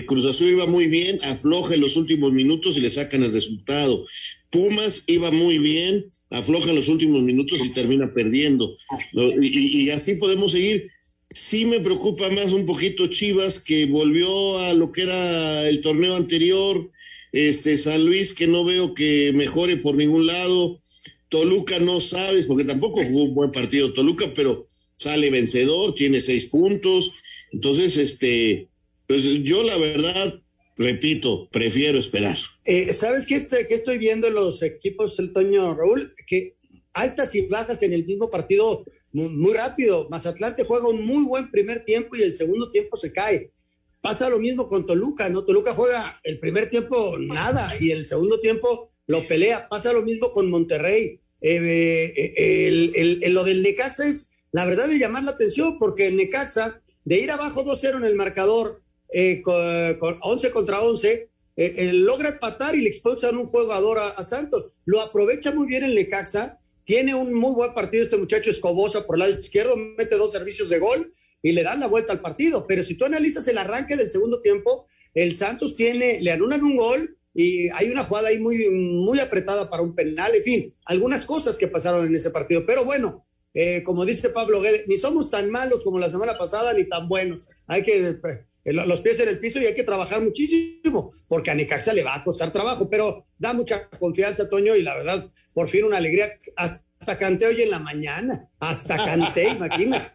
[0.07, 4.07] Cruz Azul iba muy bien, afloja en los últimos minutos y le sacan el resultado.
[4.51, 8.77] Pumas iba muy bien, afloja en los últimos minutos y termina perdiendo.
[9.41, 10.91] Y, así podemos seguir.
[11.31, 16.17] Sí me preocupa más un poquito Chivas, que volvió a lo que era el torneo
[16.17, 16.91] anterior.
[17.33, 20.81] Este San Luis, que no veo que mejore por ningún lado.
[21.31, 26.49] Toluca no sabes, porque tampoco jugó un buen partido Toluca, pero sale vencedor, tiene seis
[26.49, 27.13] puntos.
[27.53, 28.69] Entonces, este,
[29.09, 30.35] pues yo la verdad
[30.79, 32.37] repito, prefiero esperar.
[32.65, 36.15] Eh, ¿Sabes qué, este, estoy viendo en los equipos, el Toño Raúl?
[36.27, 36.57] Que
[36.93, 40.09] altas y bajas en el mismo partido muy, rápido.
[40.11, 43.51] Mazatlán te juega un muy buen primer tiempo y el segundo tiempo se cae.
[44.01, 45.45] Pasa lo mismo con Toluca, ¿no?
[45.45, 49.69] Toluca juega el primer tiempo nada y el segundo tiempo lo pelea.
[49.69, 51.21] Pasa lo mismo con Monterrey.
[51.41, 56.17] Eh, eh, el, lo del Necaxa es la verdad de llamar la atención porque el
[56.17, 62.31] Necaxa, de ir abajo 2-0 en el marcador, eh, con, 11 contra 11, eh, logra
[62.31, 64.71] empatar y le expulsan un jugador a, Santos.
[64.85, 69.17] Lo aprovecha muy bien el Necaxa, tiene un muy buen partido este muchacho Escobosa por
[69.17, 72.67] el lado izquierdo, mete dos servicios de gol y le dan la vuelta al partido.
[72.67, 76.77] Pero si tú analizas el arranque del segundo tiempo, el Santos tiene, le anulan un
[76.77, 81.25] gol y hay una jugada ahí muy, muy apretada para un penal, en fin, algunas
[81.25, 82.65] cosas que pasaron en ese partido.
[82.67, 86.73] Pero bueno, eh, como dice Pablo Guede, ni somos tan malos como la semana pasada,
[86.75, 87.43] ni tan buenos.
[87.67, 88.19] Hay que
[88.65, 92.17] los pies en el piso y hay que trabajar muchísimo, porque a Necaxa le va
[92.17, 96.29] a costar trabajo, pero da mucha confianza, Toño, y la verdad, por fin una alegría.
[96.57, 100.13] Hasta canté hoy en la mañana, hasta canté, imagina.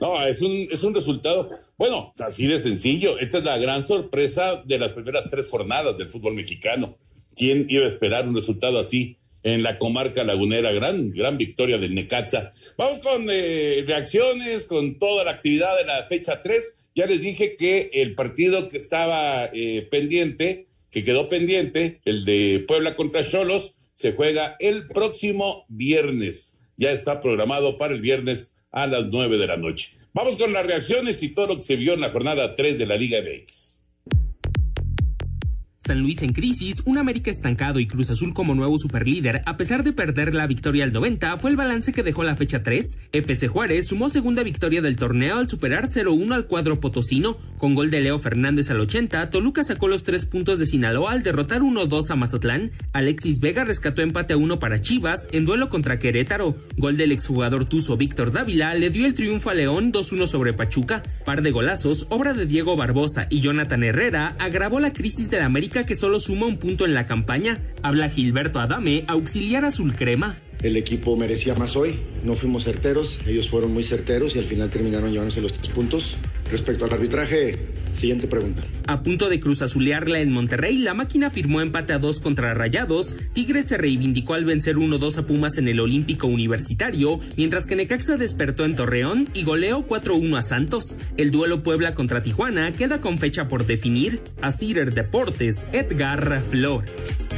[0.00, 3.18] No, es un, es un resultado, bueno, así de sencillo.
[3.18, 6.96] Esta es la gran sorpresa de las primeras tres jornadas del fútbol mexicano.
[7.34, 9.17] ¿Quién iba a esperar un resultado así?
[9.42, 10.72] En la comarca lagunera.
[10.72, 12.52] Gran, gran victoria del Necaxa.
[12.76, 16.76] Vamos con eh, reacciones, con toda la actividad de la fecha 3.
[16.94, 22.64] Ya les dije que el partido que estaba eh, pendiente, que quedó pendiente, el de
[22.66, 26.58] Puebla contra Cholos, se juega el próximo viernes.
[26.76, 29.94] Ya está programado para el viernes a las 9 de la noche.
[30.12, 32.86] Vamos con las reacciones y todo lo que se vio en la jornada 3 de
[32.86, 33.77] la Liga MX.
[35.88, 39.84] San Luis en crisis, un América estancado y Cruz Azul como nuevo superlíder, a pesar
[39.84, 43.08] de perder la victoria al 90, fue el balance que dejó la fecha 3.
[43.12, 47.90] FC Juárez sumó segunda victoria del torneo al superar 0-1 al cuadro potosino, con gol
[47.90, 52.10] de Leo Fernández al 80, Toluca sacó los tres puntos de Sinaloa al derrotar 1-2
[52.10, 56.98] a Mazatlán, Alexis Vega rescató empate a 1 para Chivas en duelo contra Querétaro, gol
[56.98, 61.40] del exjugador tuso Víctor Dávila le dio el triunfo a León 2-1 sobre Pachuca, par
[61.40, 65.77] de golazos, obra de Diego Barbosa y Jonathan Herrera agravó la crisis de la América
[65.86, 67.58] que solo suma un punto en la campaña.
[67.82, 70.36] Habla Gilberto Adame, auxiliar azul crema.
[70.62, 74.70] El equipo merecía más hoy, no fuimos certeros, ellos fueron muy certeros y al final
[74.70, 76.16] terminaron llevándose los tres puntos.
[76.50, 77.58] Respecto al arbitraje,
[77.92, 78.62] siguiente pregunta.
[78.86, 83.16] A punto de cruz azulearla en Monterrey, la máquina firmó empate a dos contra Rayados,
[83.34, 88.16] Tigres se reivindicó al vencer 1-2 a Pumas en el Olímpico Universitario, mientras que Necaxa
[88.16, 90.98] despertó en Torreón y goleó 4-1 a Santos.
[91.16, 94.20] El duelo Puebla contra Tijuana queda con fecha por definir.
[94.40, 97.28] A Cider Deportes, Edgar Flores.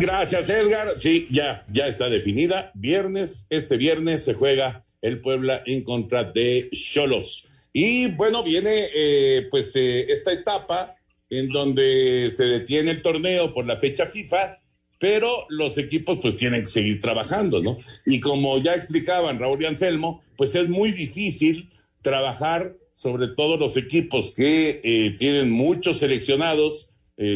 [0.00, 0.94] Gracias, Edgar.
[0.96, 2.70] Sí, ya, ya está definida.
[2.74, 7.46] Viernes, este viernes se juega el Puebla en contra de Cholos.
[7.72, 10.96] Y bueno, viene eh, pues eh, esta etapa
[11.28, 14.58] en donde se detiene el torneo por la fecha FIFA,
[14.98, 17.78] pero los equipos pues tienen que seguir trabajando, ¿no?
[18.06, 23.76] Y como ya explicaban Raúl y Anselmo, pues es muy difícil trabajar sobre todo los
[23.76, 26.86] equipos que eh, tienen muchos seleccionados,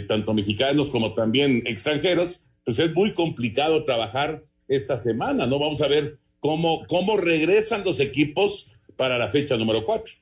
[0.09, 5.59] tanto mexicanos como también extranjeros, pues es muy complicado trabajar esta semana, ¿no?
[5.59, 10.14] Vamos a ver cómo, cómo regresan los equipos para la fecha número cuatro.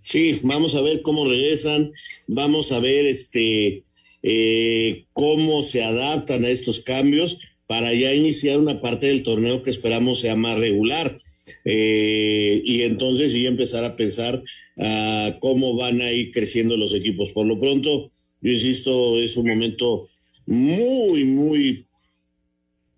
[0.00, 1.92] Sí, vamos a ver cómo regresan,
[2.26, 3.82] vamos a ver este
[4.22, 9.70] eh, cómo se adaptan a estos cambios para ya iniciar una parte del torneo que
[9.70, 11.18] esperamos sea más regular.
[11.64, 14.42] Eh, y entonces sí empezar a pensar
[14.76, 17.32] uh, cómo van a ir creciendo los equipos.
[17.32, 20.08] Por lo pronto, yo insisto, es un momento
[20.46, 21.84] muy, muy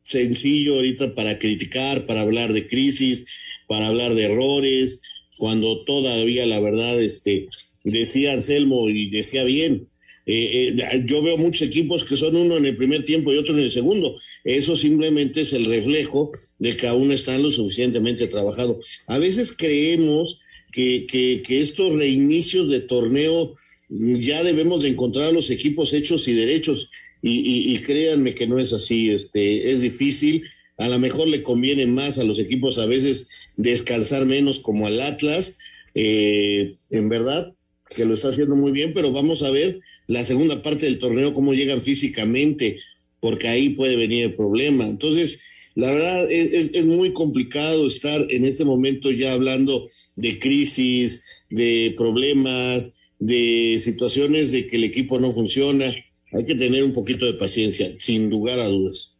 [0.04, 3.26] sencillo ahorita para criticar, para hablar de crisis,
[3.66, 5.02] para hablar de errores,
[5.36, 7.46] cuando todavía la verdad, este,
[7.84, 9.86] decía Anselmo y decía bien,
[10.26, 13.54] eh, eh, yo veo muchos equipos que son uno en el primer tiempo y otro
[13.54, 14.18] en el segundo.
[14.44, 18.84] Eso simplemente es el reflejo de que aún están lo suficientemente trabajados.
[19.06, 23.54] A veces creemos que, que, que estos reinicios de torneo
[23.88, 28.72] ya debemos de encontrar los equipos hechos y derechos y, y, créanme que no es
[28.72, 30.44] así, este, es difícil.
[30.76, 35.00] A lo mejor le conviene más a los equipos a veces descansar menos como al
[35.00, 35.58] Atlas,
[35.94, 37.54] eh, en verdad,
[37.94, 41.34] que lo está haciendo muy bien, pero vamos a ver la segunda parte del torneo,
[41.34, 42.78] cómo llegan físicamente,
[43.18, 44.86] porque ahí puede venir el problema.
[44.86, 45.40] Entonces,
[45.74, 51.94] la verdad es, es muy complicado estar en este momento ya hablando de crisis, de
[51.96, 55.92] problemas, de situaciones de que el equipo no funciona
[56.32, 59.16] hay que tener un poquito de paciencia, sin lugar a dudas.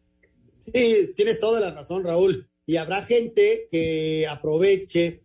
[0.73, 2.49] Sí, tienes toda la razón, Raúl.
[2.67, 5.23] Y habrá gente que aproveche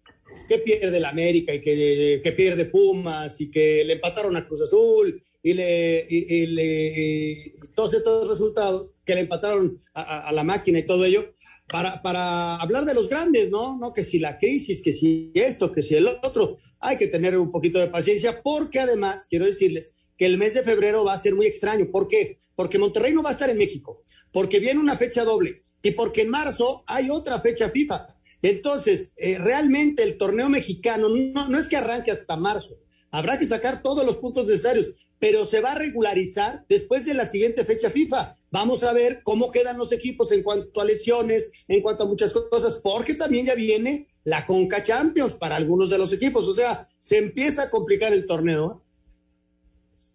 [0.47, 4.61] que pierde el América y que, que, pierde Pumas y que le empataron a Cruz
[4.61, 10.79] Azul y, le, y, le, todos estos resultados que le empataron a, a, la máquina
[10.79, 11.35] y todo ello
[11.67, 13.77] para, para hablar de los grandes, ¿no?
[13.77, 13.93] ¿no?
[13.93, 16.57] Que si la crisis, que si esto, que si el otro.
[16.79, 19.91] Hay que tener un poquito de paciencia porque además, quiero decirles,
[20.23, 21.91] que el mes de febrero va a ser muy extraño.
[21.91, 22.39] ¿Por qué?
[22.55, 26.21] Porque Monterrey no va a estar en México, porque viene una fecha doble y porque
[26.21, 28.07] en marzo hay otra fecha FIFA.
[28.41, 32.77] Entonces, eh, realmente el torneo mexicano no, no es que arranque hasta marzo,
[33.11, 37.27] habrá que sacar todos los puntos necesarios, pero se va a regularizar después de la
[37.27, 38.37] siguiente fecha FIFA.
[38.49, 42.31] Vamos a ver cómo quedan los equipos en cuanto a lesiones, en cuanto a muchas
[42.31, 46.47] cosas, porque también ya viene la Conca Champions para algunos de los equipos.
[46.47, 48.83] O sea, se empieza a complicar el torneo.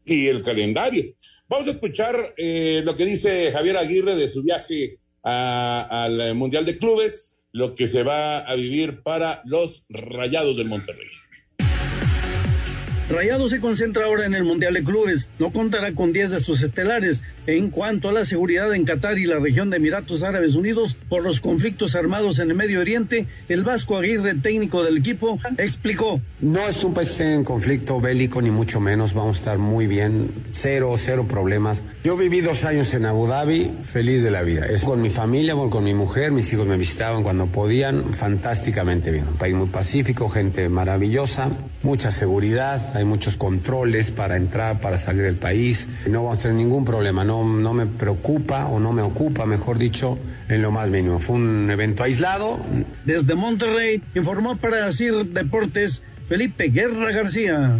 [0.09, 1.15] Y el calendario.
[1.49, 6.79] Vamos a escuchar eh, lo que dice Javier Aguirre de su viaje al Mundial de
[6.79, 11.09] Clubes, lo que se va a vivir para los Rayados del Monterrey.
[13.11, 15.31] Rayado se concentra ahora en el Mundial de Clubes.
[15.39, 17.23] No contará con 10 de sus estelares.
[17.47, 21.23] En cuanto a la seguridad en Qatar y la región de Emiratos Árabes Unidos por
[21.23, 26.21] los conflictos armados en el Medio Oriente, el Vasco Aguirre, técnico del equipo, explicó.
[26.43, 29.15] No es un país en conflicto bélico, ni mucho menos.
[29.15, 30.31] Vamos a estar muy bien.
[30.53, 31.83] Cero, cero problemas.
[32.05, 34.67] Yo viví dos años en Abu Dhabi, feliz de la vida.
[34.67, 36.31] Es con mi familia, con mi mujer.
[36.31, 38.13] Mis hijos me visitaban cuando podían.
[38.13, 39.27] Fantásticamente bien.
[39.27, 41.49] Un país muy pacífico, gente maravillosa,
[41.83, 45.89] mucha seguridad hay muchos controles para entrar, para salir del país.
[46.07, 49.79] No vamos a tener ningún problema, no, no me preocupa o no me ocupa, mejor
[49.79, 51.19] dicho, en lo más mínimo.
[51.19, 52.59] Fue un evento aislado.
[53.05, 57.79] Desde Monterrey informó para decir Deportes Felipe Guerra García.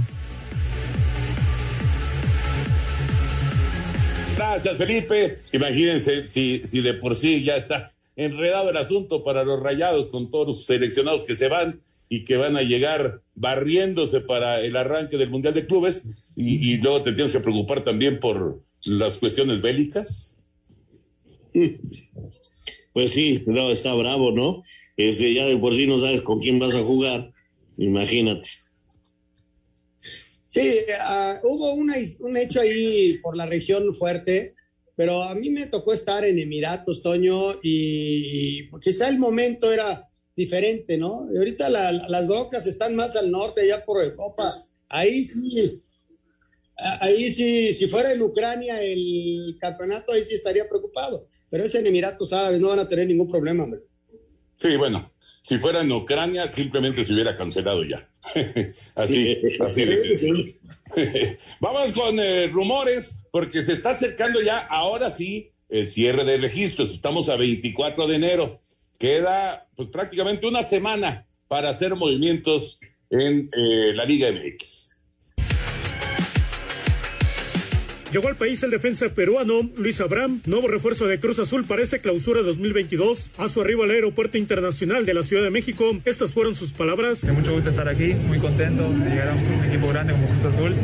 [4.37, 5.37] Gracias, Felipe.
[5.53, 10.31] Imagínense si, si de por sí ya está enredado el asunto para los rayados con
[10.31, 15.17] todos los seleccionados que se van y que van a llegar barriéndose para el arranque
[15.17, 16.05] del Mundial de Clubes
[16.35, 20.37] y, y luego te tienes que preocupar también por las cuestiones bélicas.
[22.95, 24.65] Pues sí, no, está bravo, ¿no?
[24.97, 27.31] Este, ya de por sí no sabes con quién vas a jugar,
[27.77, 28.49] imagínate.
[30.49, 34.57] Sí, uh, hubo una, un hecho ahí por la región fuerte,
[34.97, 40.08] pero a mí me tocó estar en Emiratos, Toño, y quizá el momento era
[40.39, 41.29] diferente, ¿no?
[41.35, 44.65] Y ahorita la, las brocas están más al norte, allá por Europa.
[44.89, 45.83] Ahí sí,
[46.77, 51.27] ahí sí, si fuera en Ucrania el campeonato, ahí sí estaría preocupado.
[51.51, 53.81] Pero es en Emiratos Árabes, no van a tener ningún problema, hombre.
[54.59, 55.11] Sí, bueno,
[55.43, 58.09] si fuera en Ucrania, simplemente se hubiera cancelado ya.
[58.95, 60.57] así, así de.
[61.61, 66.93] Vamos con eh, rumores, porque se está acercando ya, ahora sí, el cierre de registros.
[66.93, 68.63] Estamos a 24 de enero.
[68.99, 72.81] Queda pues prácticamente una semana para hacer movimientos
[73.11, 74.89] en eh, la Liga MX.
[78.13, 81.99] Llegó al país el defensa peruano Luis Abraham, nuevo refuerzo de Cruz Azul para esta
[81.99, 83.33] clausura 2022.
[83.37, 87.21] A su arribo al Aeropuerto Internacional de la Ciudad de México, estas fueron sus palabras.
[87.21, 90.45] De mucho gusto estar aquí, muy contento de llegar a un equipo grande como Cruz
[90.55, 90.75] Azul,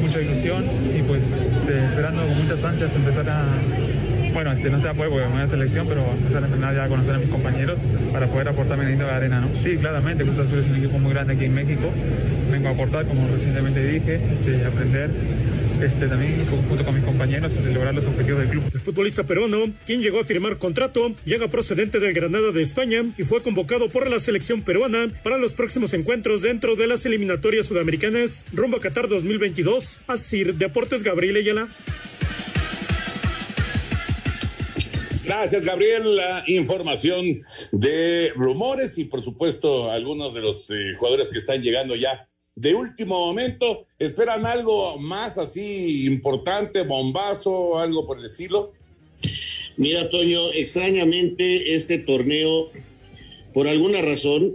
[0.00, 0.64] mucha ilusión
[0.96, 3.44] y pues este, esperando con muchas ansias empezar a
[4.38, 6.84] bueno, este no se va a poder porque me selección, pero empezar a entrenar ya
[6.84, 7.76] a conocer a mis compañeros
[8.12, 9.48] para poder aportar mi granito de arena, ¿no?
[9.60, 11.90] Sí, claramente, Cruz Azul es un equipo muy grande aquí en México.
[12.48, 15.10] Vengo a aportar, como recientemente dije, este, aprender
[15.82, 18.62] este, también junto con mis compañeros de lograr los objetivos del club.
[18.72, 23.24] El futbolista peruano, quien llegó a firmar contrato, llega procedente del Granada de España y
[23.24, 28.44] fue convocado por la selección peruana para los próximos encuentros dentro de las eliminatorias sudamericanas
[28.52, 29.98] rumbo a Qatar 2022.
[30.06, 31.66] Así, Deportes Gabriel Ayala.
[35.28, 36.16] Gracias, Gabriel.
[36.16, 41.94] La información de rumores y, por supuesto, algunos de los eh, jugadores que están llegando
[41.94, 43.84] ya de último momento.
[43.98, 48.72] ¿Esperan algo más así importante, bombazo, algo por el estilo?
[49.76, 52.70] Mira, Toño, extrañamente este torneo,
[53.52, 54.54] por alguna razón,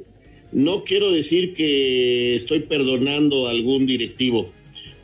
[0.51, 4.49] no quiero decir que estoy perdonando a algún directivo,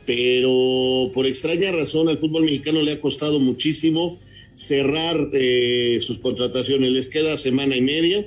[0.04, 4.18] pero por extraña razón al fútbol mexicano le ha costado muchísimo
[4.60, 6.92] cerrar eh, sus contrataciones.
[6.92, 8.26] Les queda semana y media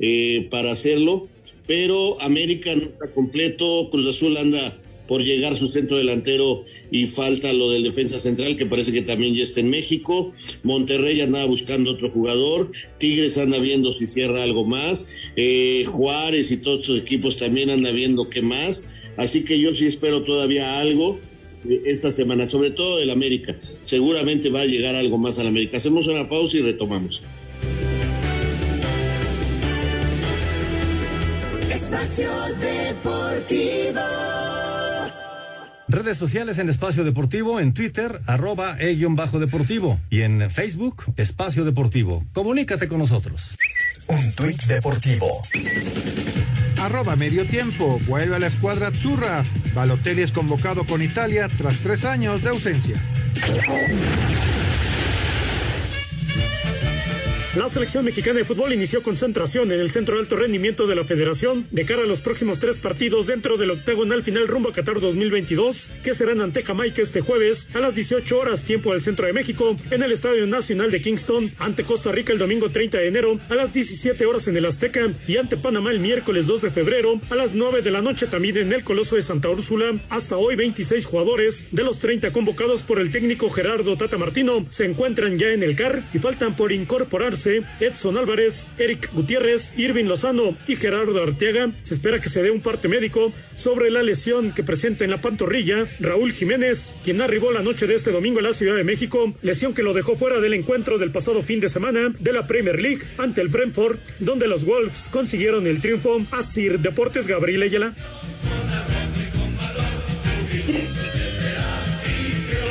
[0.00, 1.28] eh, para hacerlo,
[1.66, 3.90] pero América no está completo.
[3.90, 8.64] Cruz Azul anda por llegar su centro delantero y falta lo del defensa central que
[8.64, 10.32] parece que también ya está en México.
[10.62, 12.72] Monterrey andaba buscando otro jugador.
[12.96, 15.08] Tigres anda viendo si cierra algo más.
[15.36, 18.88] Eh, Juárez y todos sus equipos también anda viendo qué más.
[19.18, 21.20] Así que yo sí espero todavía algo
[21.84, 23.54] esta semana, sobre todo el América.
[23.84, 25.76] Seguramente va a llegar algo más al América.
[25.76, 27.22] Hacemos una pausa y retomamos.
[31.72, 34.00] Espacio Deportivo.
[35.86, 42.24] Redes sociales en Espacio Deportivo, en Twitter, arroba e-bajo deportivo y en Facebook, Espacio Deportivo.
[42.32, 43.56] Comunícate con nosotros.
[44.08, 45.42] Un tuit deportivo.
[46.84, 47.98] Arroba medio tiempo.
[48.06, 49.42] Vuelve a la escuadra Azzurra.
[49.74, 52.96] Balotelli es convocado con Italia tras tres años de ausencia.
[57.56, 61.04] La selección mexicana de fútbol inició concentración en el centro de alto rendimiento de la
[61.04, 64.98] federación de cara a los próximos tres partidos dentro del octagonal final rumbo a Qatar
[64.98, 69.32] 2022, que serán ante Jamaica este jueves a las 18 horas tiempo del centro de
[69.32, 73.38] México en el Estadio Nacional de Kingston, ante Costa Rica el domingo 30 de enero
[73.48, 77.20] a las 17 horas en el Azteca y ante Panamá el miércoles 2 de febrero
[77.30, 79.92] a las 9 de la noche también en el Coloso de Santa Úrsula.
[80.08, 84.86] Hasta hoy 26 jugadores de los 30 convocados por el técnico Gerardo Tata Martino se
[84.86, 87.43] encuentran ya en el CAR y faltan por incorporarse
[87.80, 91.72] Edson Álvarez, Eric Gutiérrez, Irving Lozano y Gerardo Arteaga.
[91.82, 95.20] Se espera que se dé un parte médico sobre la lesión que presenta en la
[95.20, 99.34] pantorrilla Raúl Jiménez, quien arribó la noche de este domingo a la Ciudad de México,
[99.42, 102.80] lesión que lo dejó fuera del encuentro del pasado fin de semana de la Premier
[102.80, 106.24] League ante el Brentford, donde los Wolves consiguieron el triunfo.
[106.30, 107.92] Asir Deportes Gabriel Ayala.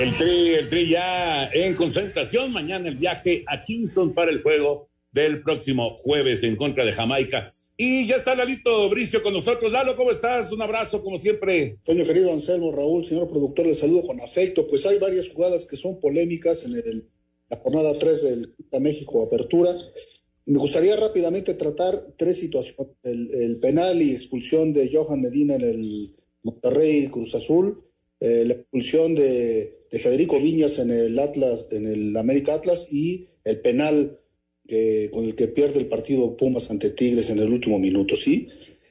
[0.04, 2.52] El tri, el tri ya en concentración.
[2.52, 7.50] Mañana el viaje a Kingston para el juego del próximo jueves en contra de Jamaica.
[7.78, 9.72] Y ya está Lalito Bricio con nosotros.
[9.72, 10.52] Lalo, ¿cómo estás?
[10.52, 11.78] Un abrazo, como siempre.
[11.86, 14.68] Toño querido Anselmo, Raúl, señor productor, les saludo con afecto.
[14.68, 17.08] Pues hay varias jugadas que son polémicas en el,
[17.50, 19.74] la jornada 3 del México Apertura.
[20.46, 22.92] Me gustaría rápidamente tratar tres situaciones.
[23.04, 27.86] El, penal y expulsión de Johan Medina en el Monterrey Cruz Azul,
[28.20, 33.62] eh, la expulsión de, Federico Viñas en el Atlas, en el América Atlas y el
[33.62, 34.20] penal
[34.68, 38.50] que, con el que pierde el partido Pumas ante Tigres en el último minuto, ¿sí?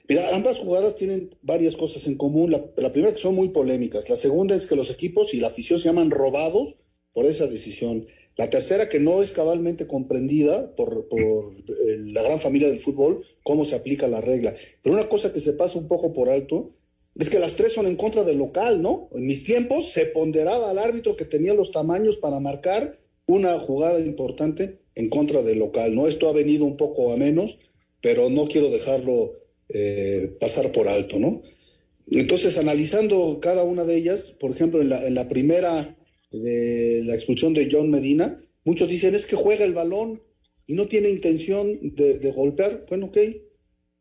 [0.08, 2.50] Mira, ambas jugadas tienen varias cosas en común.
[2.50, 4.10] La, la, primera que son muy polémicas.
[4.10, 6.76] La segunda es que los equipos y la afición se llaman robados
[7.12, 8.06] por esa decisión.
[8.36, 13.24] La tercera que no es cabalmente comprendida por, por eh, la gran familia del fútbol,
[13.42, 14.54] cómo se aplica la regla.
[14.82, 16.70] Pero una cosa que se pasa un poco por alto
[17.18, 19.08] es que las tres son en contra del local, ¿no?
[19.12, 24.00] En mis tiempos se ponderaba al árbitro que tenía los tamaños para marcar una jugada
[24.00, 26.08] importante en contra del local, ¿no?
[26.08, 27.58] Esto ha venido un poco a menos,
[28.00, 29.32] pero no quiero dejarlo
[29.68, 31.42] eh, pasar por alto, ¿no?
[32.10, 35.96] Entonces, analizando cada una de ellas, por ejemplo, en la, en la primera
[36.30, 40.22] de la expulsión de John Medina, muchos dicen es que juega el balón
[40.66, 42.86] y no tiene intención de, golpear.
[42.88, 43.18] Bueno, ok.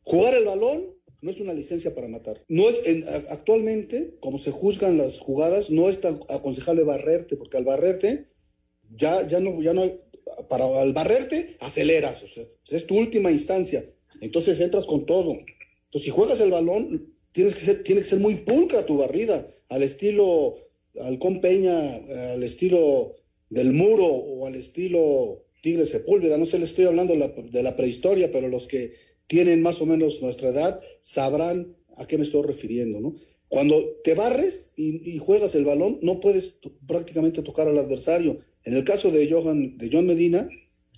[0.03, 2.43] Jugar el balón no es una licencia para matar.
[2.47, 2.81] No es
[3.29, 8.27] actualmente, como se juzgan las jugadas, no es tan aconsejable barrerte, porque al barrerte
[8.89, 9.83] ya, ya no, ya no
[10.49, 13.85] para al barrerte aceleras, o sea, es tu última instancia.
[14.21, 15.31] Entonces entras con todo.
[15.31, 19.47] Entonces, si juegas el balón, tienes que ser, tiene que ser muy pulcra tu barrida,
[19.69, 20.57] al estilo
[20.99, 21.95] Halcón Peña
[22.33, 23.15] al estilo
[23.49, 26.37] del muro o al estilo Tigre Sepúlveda.
[26.37, 28.93] No sé, le estoy hablando de la, prehistoria, pero los que
[29.31, 33.15] tienen más o menos nuestra edad sabrán a qué me estoy refiriendo, ¿no?
[33.47, 38.39] Cuando te barres y, juegas el balón, no puedes prácticamente tocar al adversario.
[38.65, 40.49] En el caso de, Johan, de John Medina,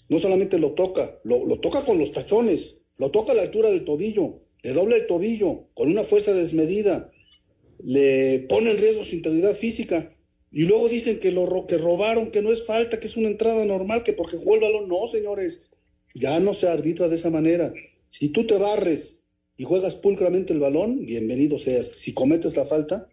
[0.09, 3.86] no solamente lo toca, lo, toca con los tachones, lo toca a la altura del
[3.86, 7.11] tobillo, le dobla el tobillo con una fuerza desmedida,
[7.84, 10.11] le pone en riesgo su integridad física.
[10.51, 13.63] Y luego dicen que lo que robaron, que no es falta, que es una entrada
[13.63, 14.88] normal, que porque jugó el balón.
[14.88, 15.61] No, señores,
[16.15, 17.71] ya no se arbitra de esa manera.
[18.14, 19.24] Si tú te barres
[19.57, 21.89] y juegas pulcramente el balón, bienvenido seas.
[21.95, 23.09] Si cometes la falta,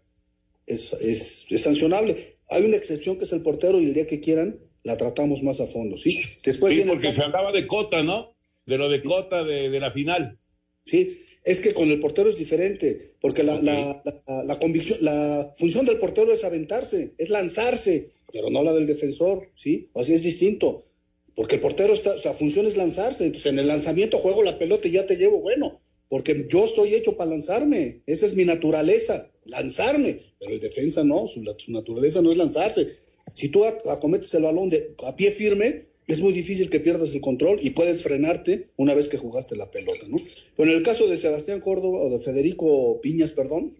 [0.67, 2.37] es, es, sancionable.
[2.51, 5.59] Hay una excepción que es el portero y el día que quieran la tratamos más
[5.59, 6.21] a fondo, ¿sí?
[6.45, 8.35] Después sí, porque se hablaba de Cota, ¿no?
[8.67, 10.37] De lo de Cota de, de la final.
[10.85, 15.97] Sí, es que con el portero es diferente, porque la, la, convicción, la función del
[15.97, 19.89] portero es aventarse, es lanzarse, pero no la del defensor, ¿sí?
[19.95, 20.90] Así es distinto,
[21.35, 24.87] porque el portero está, sea, función es lanzarse, entonces en el lanzamiento juego la pelota
[24.87, 29.31] y ya te llevo, bueno, porque yo estoy hecho para lanzarme, esa es mi naturaleza,
[29.45, 32.97] lanzarme, pero el defensa no, su, su naturaleza no es lanzarse.
[33.33, 34.69] Si tú acometes el balón
[35.05, 39.07] a pie firme, es muy difícil que pierdas el control y puedes frenarte una vez
[39.07, 40.17] que jugaste la pelota, ¿no?
[40.57, 43.77] Pero en el caso de Sebastián Córdoba o de Federico Piñas, perdón,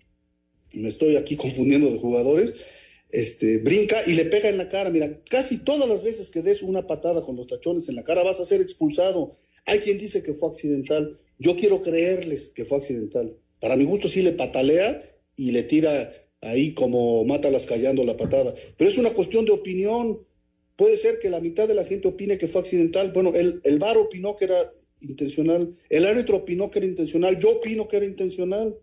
[0.73, 2.53] me estoy aquí confundiendo de jugadores,
[3.11, 4.89] este, brinca y le pega en la cara.
[4.89, 8.23] Mira, casi todas las veces que des una patada con los tachones en la cara
[8.23, 9.37] vas a ser expulsado.
[9.65, 11.19] Hay quien dice que fue accidental.
[11.37, 13.37] Yo quiero creerles que fue accidental.
[13.59, 15.03] Para mi gusto sí le patalea
[15.35, 18.55] y le tira ahí como mátalas callando la patada.
[18.77, 20.25] Pero es una cuestión de opinión.
[20.75, 23.11] Puede ser que la mitad de la gente opine que fue accidental.
[23.11, 27.57] Bueno, el, el VAR opinó que era intencional, el árbitro opinó que era intencional, yo
[27.57, 28.77] opino que era intencional.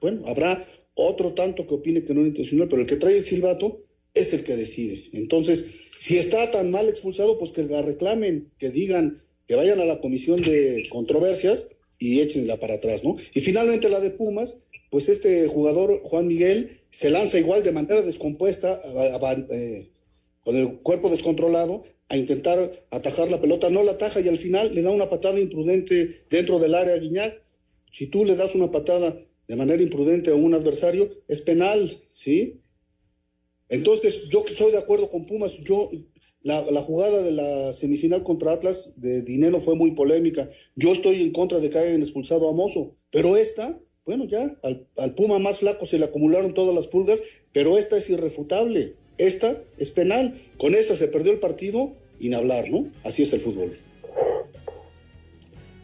[0.00, 3.24] Bueno, habrá otro tanto que opine que no era intencional, pero el que trae el
[3.24, 3.84] silbato
[4.14, 5.08] es el que decide.
[5.12, 5.64] Entonces,
[5.98, 10.00] si está tan mal expulsado, pues que la reclamen, que digan, que vayan a la
[10.00, 11.66] comisión de controversias
[11.98, 13.16] y échenla para atrás, ¿no?
[13.34, 14.56] Y finalmente la de Pumas,
[14.90, 18.80] pues este jugador, Juan Miguel, se lanza igual de manera descompuesta,
[19.50, 19.88] eh,
[20.42, 24.74] con el cuerpo descontrolado a intentar atajar la pelota, no la ataja y al final
[24.74, 27.40] le da una patada imprudente dentro del área Guiñac.
[27.90, 29.18] Si tú le das una patada
[29.48, 32.60] de manera imprudente a un adversario, es penal, ¿sí?
[33.68, 35.90] Entonces, yo estoy de acuerdo con Pumas, yo
[36.42, 40.50] la, jugada de la semifinal contra Atlas de Dinero fue muy polémica.
[40.74, 44.88] Yo estoy en contra de que hayan expulsado a Mozo, pero esta, bueno, ya, al,
[44.96, 47.22] al Puma más flaco se le acumularon todas las pulgas,
[47.52, 48.96] pero esta es irrefutable.
[49.18, 50.42] Esta es penal.
[50.56, 52.86] Con esa se perdió el partido, y hablar, ¿no?
[53.02, 53.72] Así es el fútbol.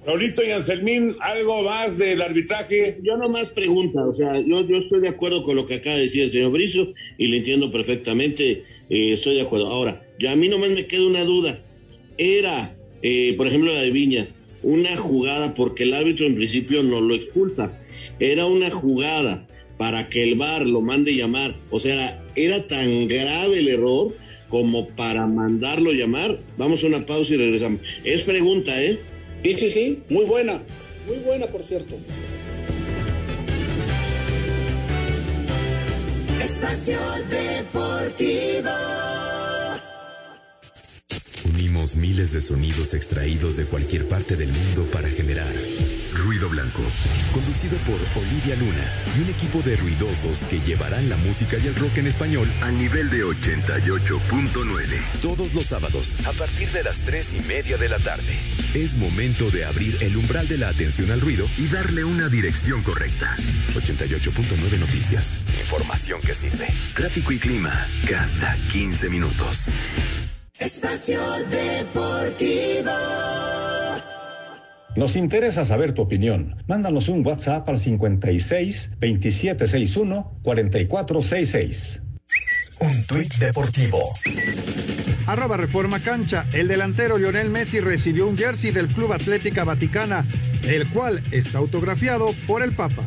[0.09, 2.99] Raulito y Anselmín, ¿algo más del arbitraje?
[3.03, 6.23] Yo nomás pregunta, o sea, yo, estoy de acuerdo con lo que acaba de decir
[6.23, 9.67] el señor Bricio y le entiendo perfectamente, eh, estoy de acuerdo.
[9.67, 11.59] Ahora, yo a mí nomás me queda una duda.
[12.17, 17.03] Era, eh, por ejemplo, la de Viñas, una jugada porque el árbitro en principio no
[17.03, 17.79] lo expulsa.
[18.19, 19.47] Era una jugada
[19.77, 21.55] para que el VAR lo mande llamar.
[21.69, 24.15] O sea, era tan grave el error
[24.49, 26.39] como para mandarlo llamar.
[26.57, 27.83] Vamos a una pausa y regresamos.
[28.05, 28.99] Es pregunta, ¿eh?
[29.43, 30.61] Sí, sí, sí, muy buena.
[31.07, 31.95] Muy buena, por cierto.
[36.43, 36.99] Espacio
[37.31, 38.98] Deportivo.
[41.97, 45.47] Miles de sonidos extraídos de cualquier parte del mundo para generar
[46.25, 46.83] Ruido Blanco,
[47.33, 51.77] conducido por Olivia Luna y un equipo de ruidosos que llevarán la música y el
[51.77, 55.01] rock en español a nivel de 88.9.
[55.23, 58.37] Todos los sábados, a partir de las 3 y media de la tarde.
[58.75, 62.83] Es momento de abrir el umbral de la atención al ruido y darle una dirección
[62.83, 63.37] correcta.
[63.75, 65.35] 88.9 Noticias.
[65.61, 66.67] Información que sirve.
[66.95, 69.71] Tráfico y clima cada 15 minutos.
[70.59, 72.91] Espacio Deportivo.
[74.97, 76.57] Nos interesa saber tu opinión.
[76.67, 82.03] Mándanos un WhatsApp al 56 2761 4466.
[82.81, 84.03] Un tuit deportivo.
[85.29, 86.45] Arroba Reforma Cancha.
[86.53, 90.25] El delantero Lionel Messi recibió un jersey del Club Atlética Vaticana,
[90.65, 93.05] el cual está autografiado por el Papa.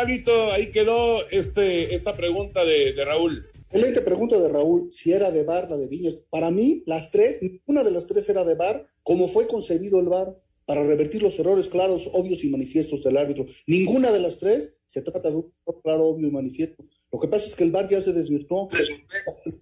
[0.00, 3.46] Lalito, ahí quedó este, esta pregunta de, de Raúl.
[3.70, 6.16] Excelente pregunta de Raúl, si era de bar la de Viñas.
[6.30, 10.08] Para mí, las tres, una de las tres era de bar, como fue concebido el
[10.08, 13.44] bar, para revertir los errores claros, obvios y manifiestos del árbitro.
[13.66, 16.82] Ninguna de las tres se trata de un error claro, obvio y manifiesto.
[17.12, 18.70] Lo que pasa es que el bar ya se desvirtuó.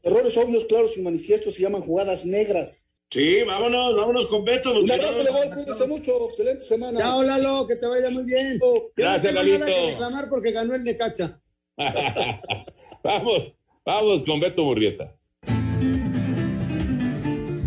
[0.05, 2.76] Errores obvios, claros y manifiestos se llaman jugadas negras.
[3.11, 4.81] Sí, vámonos, vámonos con Beto.
[4.81, 6.99] Un abrazo, Legón, cuídense mucho, excelente semana.
[7.01, 8.61] Chao, Lalo, que te vaya muy bien.
[8.95, 9.87] Gracias, no tengo nada Lalito.
[9.87, 11.41] que reclamar porque ganó el Necaxa.
[13.03, 13.53] vamos,
[13.85, 15.18] vamos con Beto Murrieta.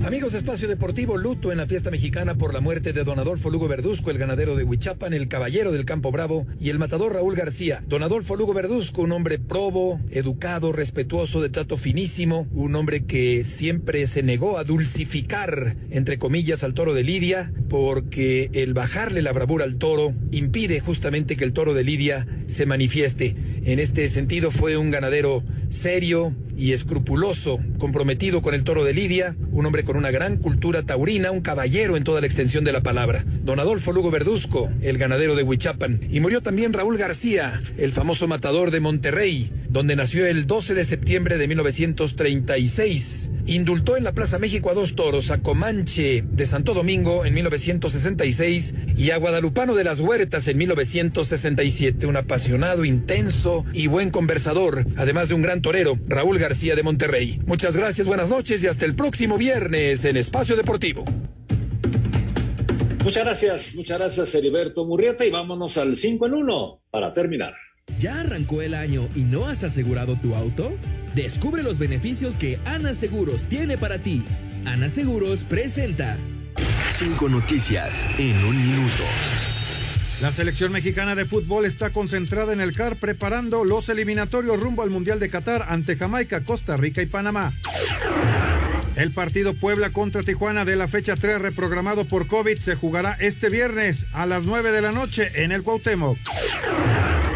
[0.04, 3.68] Amigos Espacio Deportivo, luto en la fiesta mexicana por la muerte de don Adolfo Lugo
[3.68, 7.84] Verduzco, el ganadero de Huichapan, el caballero del Campo Bravo y el matador Raúl García.
[7.88, 13.46] Don Adolfo Lugo Verduzco, un hombre probo, educado, respetuoso, de trato finísimo, un hombre que
[13.46, 19.34] siempre se negó a dulcificar, entre comillas, al toro de Lidia, porque el bajarle la
[19.34, 23.36] bravura al toro impide justamente que el toro de Lidia se manifieste.
[23.66, 29.36] En este sentido fue un ganadero serio y escrupuloso, comprometido con el toro de Lidia,
[29.52, 32.82] un hombre con una gran cultura taurina, un caballero en toda la extensión de la
[32.82, 33.24] palabra.
[33.44, 36.00] Don Adolfo Lugo Verduzco, el ganadero de Huichapan.
[36.10, 40.84] Y murió también Raúl García, el famoso matador de Monterrey, donde nació el 12 de
[40.84, 43.32] septiembre de 1936.
[43.46, 48.76] Indultó en la Plaza México a dos toros, a Comanche de Santo Domingo en 1966
[48.98, 52.06] y a Guadalupano de las Huertas en 1967.
[52.06, 57.40] Un apasionado, intenso y buen conversador, además de un gran torero, Raúl García de Monterrey.
[57.46, 61.06] Muchas gracias, buenas noches y hasta el próximo viernes en Espacio Deportivo.
[63.04, 67.54] Muchas gracias, muchas gracias Heriberto Murrieta y vámonos al 5 en 1 para terminar.
[68.00, 70.74] ¿Ya arrancó el año y no has asegurado tu auto?
[71.16, 74.24] Descubre los beneficios que Ana Seguros tiene para ti.
[74.66, 76.18] Ana Seguros presenta.
[76.92, 79.04] Cinco noticias en un minuto.
[80.22, 84.92] La selección mexicana de fútbol está concentrada en el CAR preparando los eliminatorios rumbo al
[84.92, 87.52] Mundial de Qatar ante Jamaica, Costa Rica y Panamá.
[88.96, 93.50] El partido Puebla contra Tijuana de la fecha 3 reprogramado por COVID se jugará este
[93.50, 96.20] viernes a las 9 de la noche en el Cuauhtémoc.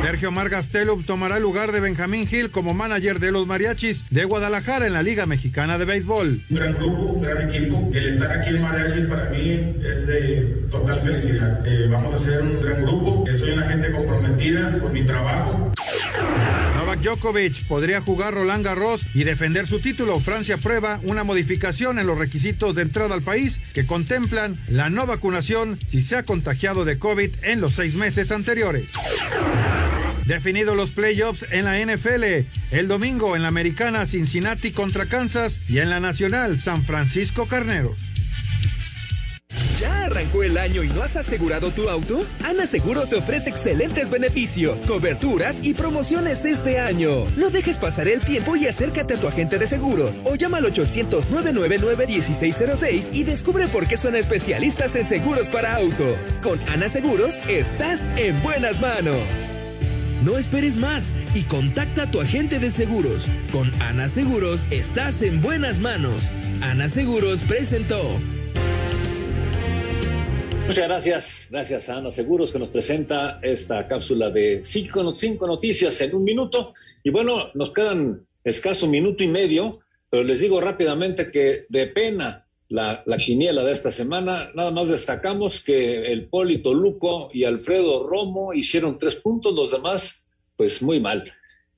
[0.06, 4.86] Sergio Margastelum tomará el lugar de Benjamín Gil como manager de los mariachis de Guadalajara
[4.86, 6.42] en la Liga Mexicana de Béisbol.
[6.48, 7.90] Un gran grupo, un gran equipo.
[7.92, 11.60] El estar aquí en Mariachis para mí es de total felicidad.
[11.66, 13.24] Eh, vamos a ser un gran grupo.
[13.34, 15.72] Soy una gente comprometida con mi trabajo.
[16.78, 20.20] Novak Djokovic podría jugar Roland Garros y defender su título.
[20.20, 25.08] Francia prueba una modificación en los requisitos de entrada al país que contemplan la no
[25.08, 28.86] vacunación si se ha contagiado de COVID en los seis meses anteriores.
[30.26, 32.24] Definidos los playoffs en la NFL,
[32.72, 37.96] el domingo en la americana Cincinnati contra Kansas y en la nacional San Francisco Carneros.
[39.80, 42.26] ¿Ya arrancó el año y no has asegurado tu auto?
[42.44, 47.26] Ana Seguros te ofrece excelentes beneficios, coberturas y promociones este año.
[47.36, 50.74] No dejes pasar el tiempo y acércate a tu agente de seguros o llama al
[50.74, 56.18] 800-999-1606 y descubre por qué son especialistas en seguros para autos.
[56.42, 59.20] Con Ana Seguros estás en buenas manos.
[60.26, 63.28] No esperes más y contacta a tu agente de seguros.
[63.52, 66.32] Con Ana Seguros estás en buenas manos.
[66.62, 68.02] Ana Seguros presentó.
[70.66, 76.02] Muchas gracias, gracias a Ana Seguros que nos presenta esta cápsula de cinco, cinco noticias
[76.02, 76.74] en un minuto.
[77.04, 82.45] Y bueno, nos quedan escaso minuto y medio, pero les digo rápidamente que de pena
[82.70, 88.08] la, la quiniela de esta semana, nada más destacamos que el Polito Luco y Alfredo
[88.08, 91.32] Romo hicieron tres puntos, los demás, pues muy mal.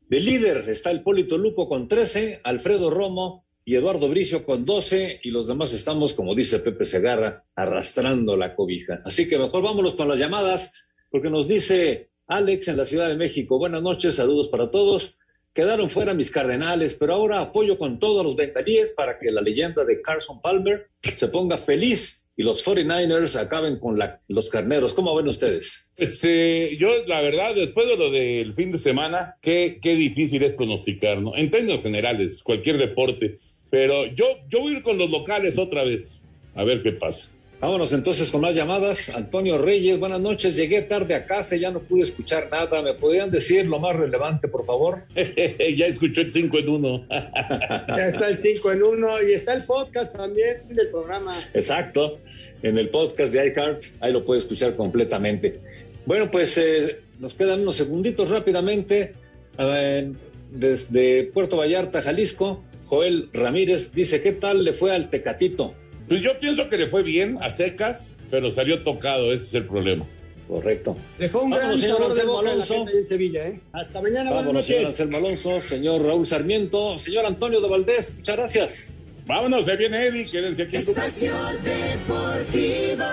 [0.10, 5.20] De líder está el Polito Luco con 13, Alfredo Romo y Eduardo Bricio con 12
[5.24, 9.02] y los demás estamos, como dice Pepe Segarra, arrastrando la cobija.
[9.04, 10.72] Así que mejor vámonos con las llamadas,
[11.12, 13.58] porque nos dice Alex en la Ciudad de México.
[13.58, 15.18] Buenas noches, saludos para todos.
[15.58, 19.84] Quedaron fuera mis cardenales, pero ahora apoyo con todos los bengalíes para que la leyenda
[19.86, 23.98] de Carson Palmer se ponga feliz y los 49ers acaben con
[24.28, 24.94] los carneros.
[24.94, 25.88] ¿Cómo ven ustedes?
[25.96, 30.44] Pues, eh, yo, la verdad, después de lo del fin de semana, qué, qué difícil
[30.44, 31.36] es pronosticar, ¿no?
[31.36, 33.40] En términos generales, cualquier deporte.
[33.72, 36.22] Pero yo, yo voy a ir con los locales otra vez,
[36.54, 37.28] a ver qué pasa.
[37.60, 39.10] Vámonos entonces con más llamadas.
[39.10, 40.56] Antonio Reyes, buenas noches.
[40.56, 42.84] Llegué tarde a casa y ya no pude escuchar nada.
[42.84, 45.02] ¿Me podrían decir lo más relevante, por favor?
[45.16, 47.08] ya escuchó el 5 en 1.
[47.10, 51.36] ya está el 5 en 1 y está el podcast también del programa.
[51.56, 52.20] Exacto.
[52.62, 55.60] En el podcast de iCard, ahí lo puede escuchar completamente.
[56.06, 59.14] Bueno, pues eh, nos quedan unos segunditos rápidamente.
[60.52, 65.74] desde Puerto Vallarta, Jalisco, Joel Ramírez dice: ¿Qué tal le fue al Tecatito?
[66.08, 69.66] Pues yo pienso que le fue bien a secas, pero salió tocado, ese es el
[69.66, 70.06] problema.
[70.48, 70.96] Correcto.
[71.20, 73.60] Dejó un gran sabor de boca en la gente en Sevilla, ¿eh?
[73.74, 74.68] Hasta mañana, buenas noches.
[74.68, 78.90] señor Anselmo Alonso, señor Raúl Sarmiento, señor Antonio de Valdés, muchas gracias.
[79.26, 80.78] Vámonos, se viene Eddie, quédense aquí.
[80.78, 83.04] Estación Deportivo.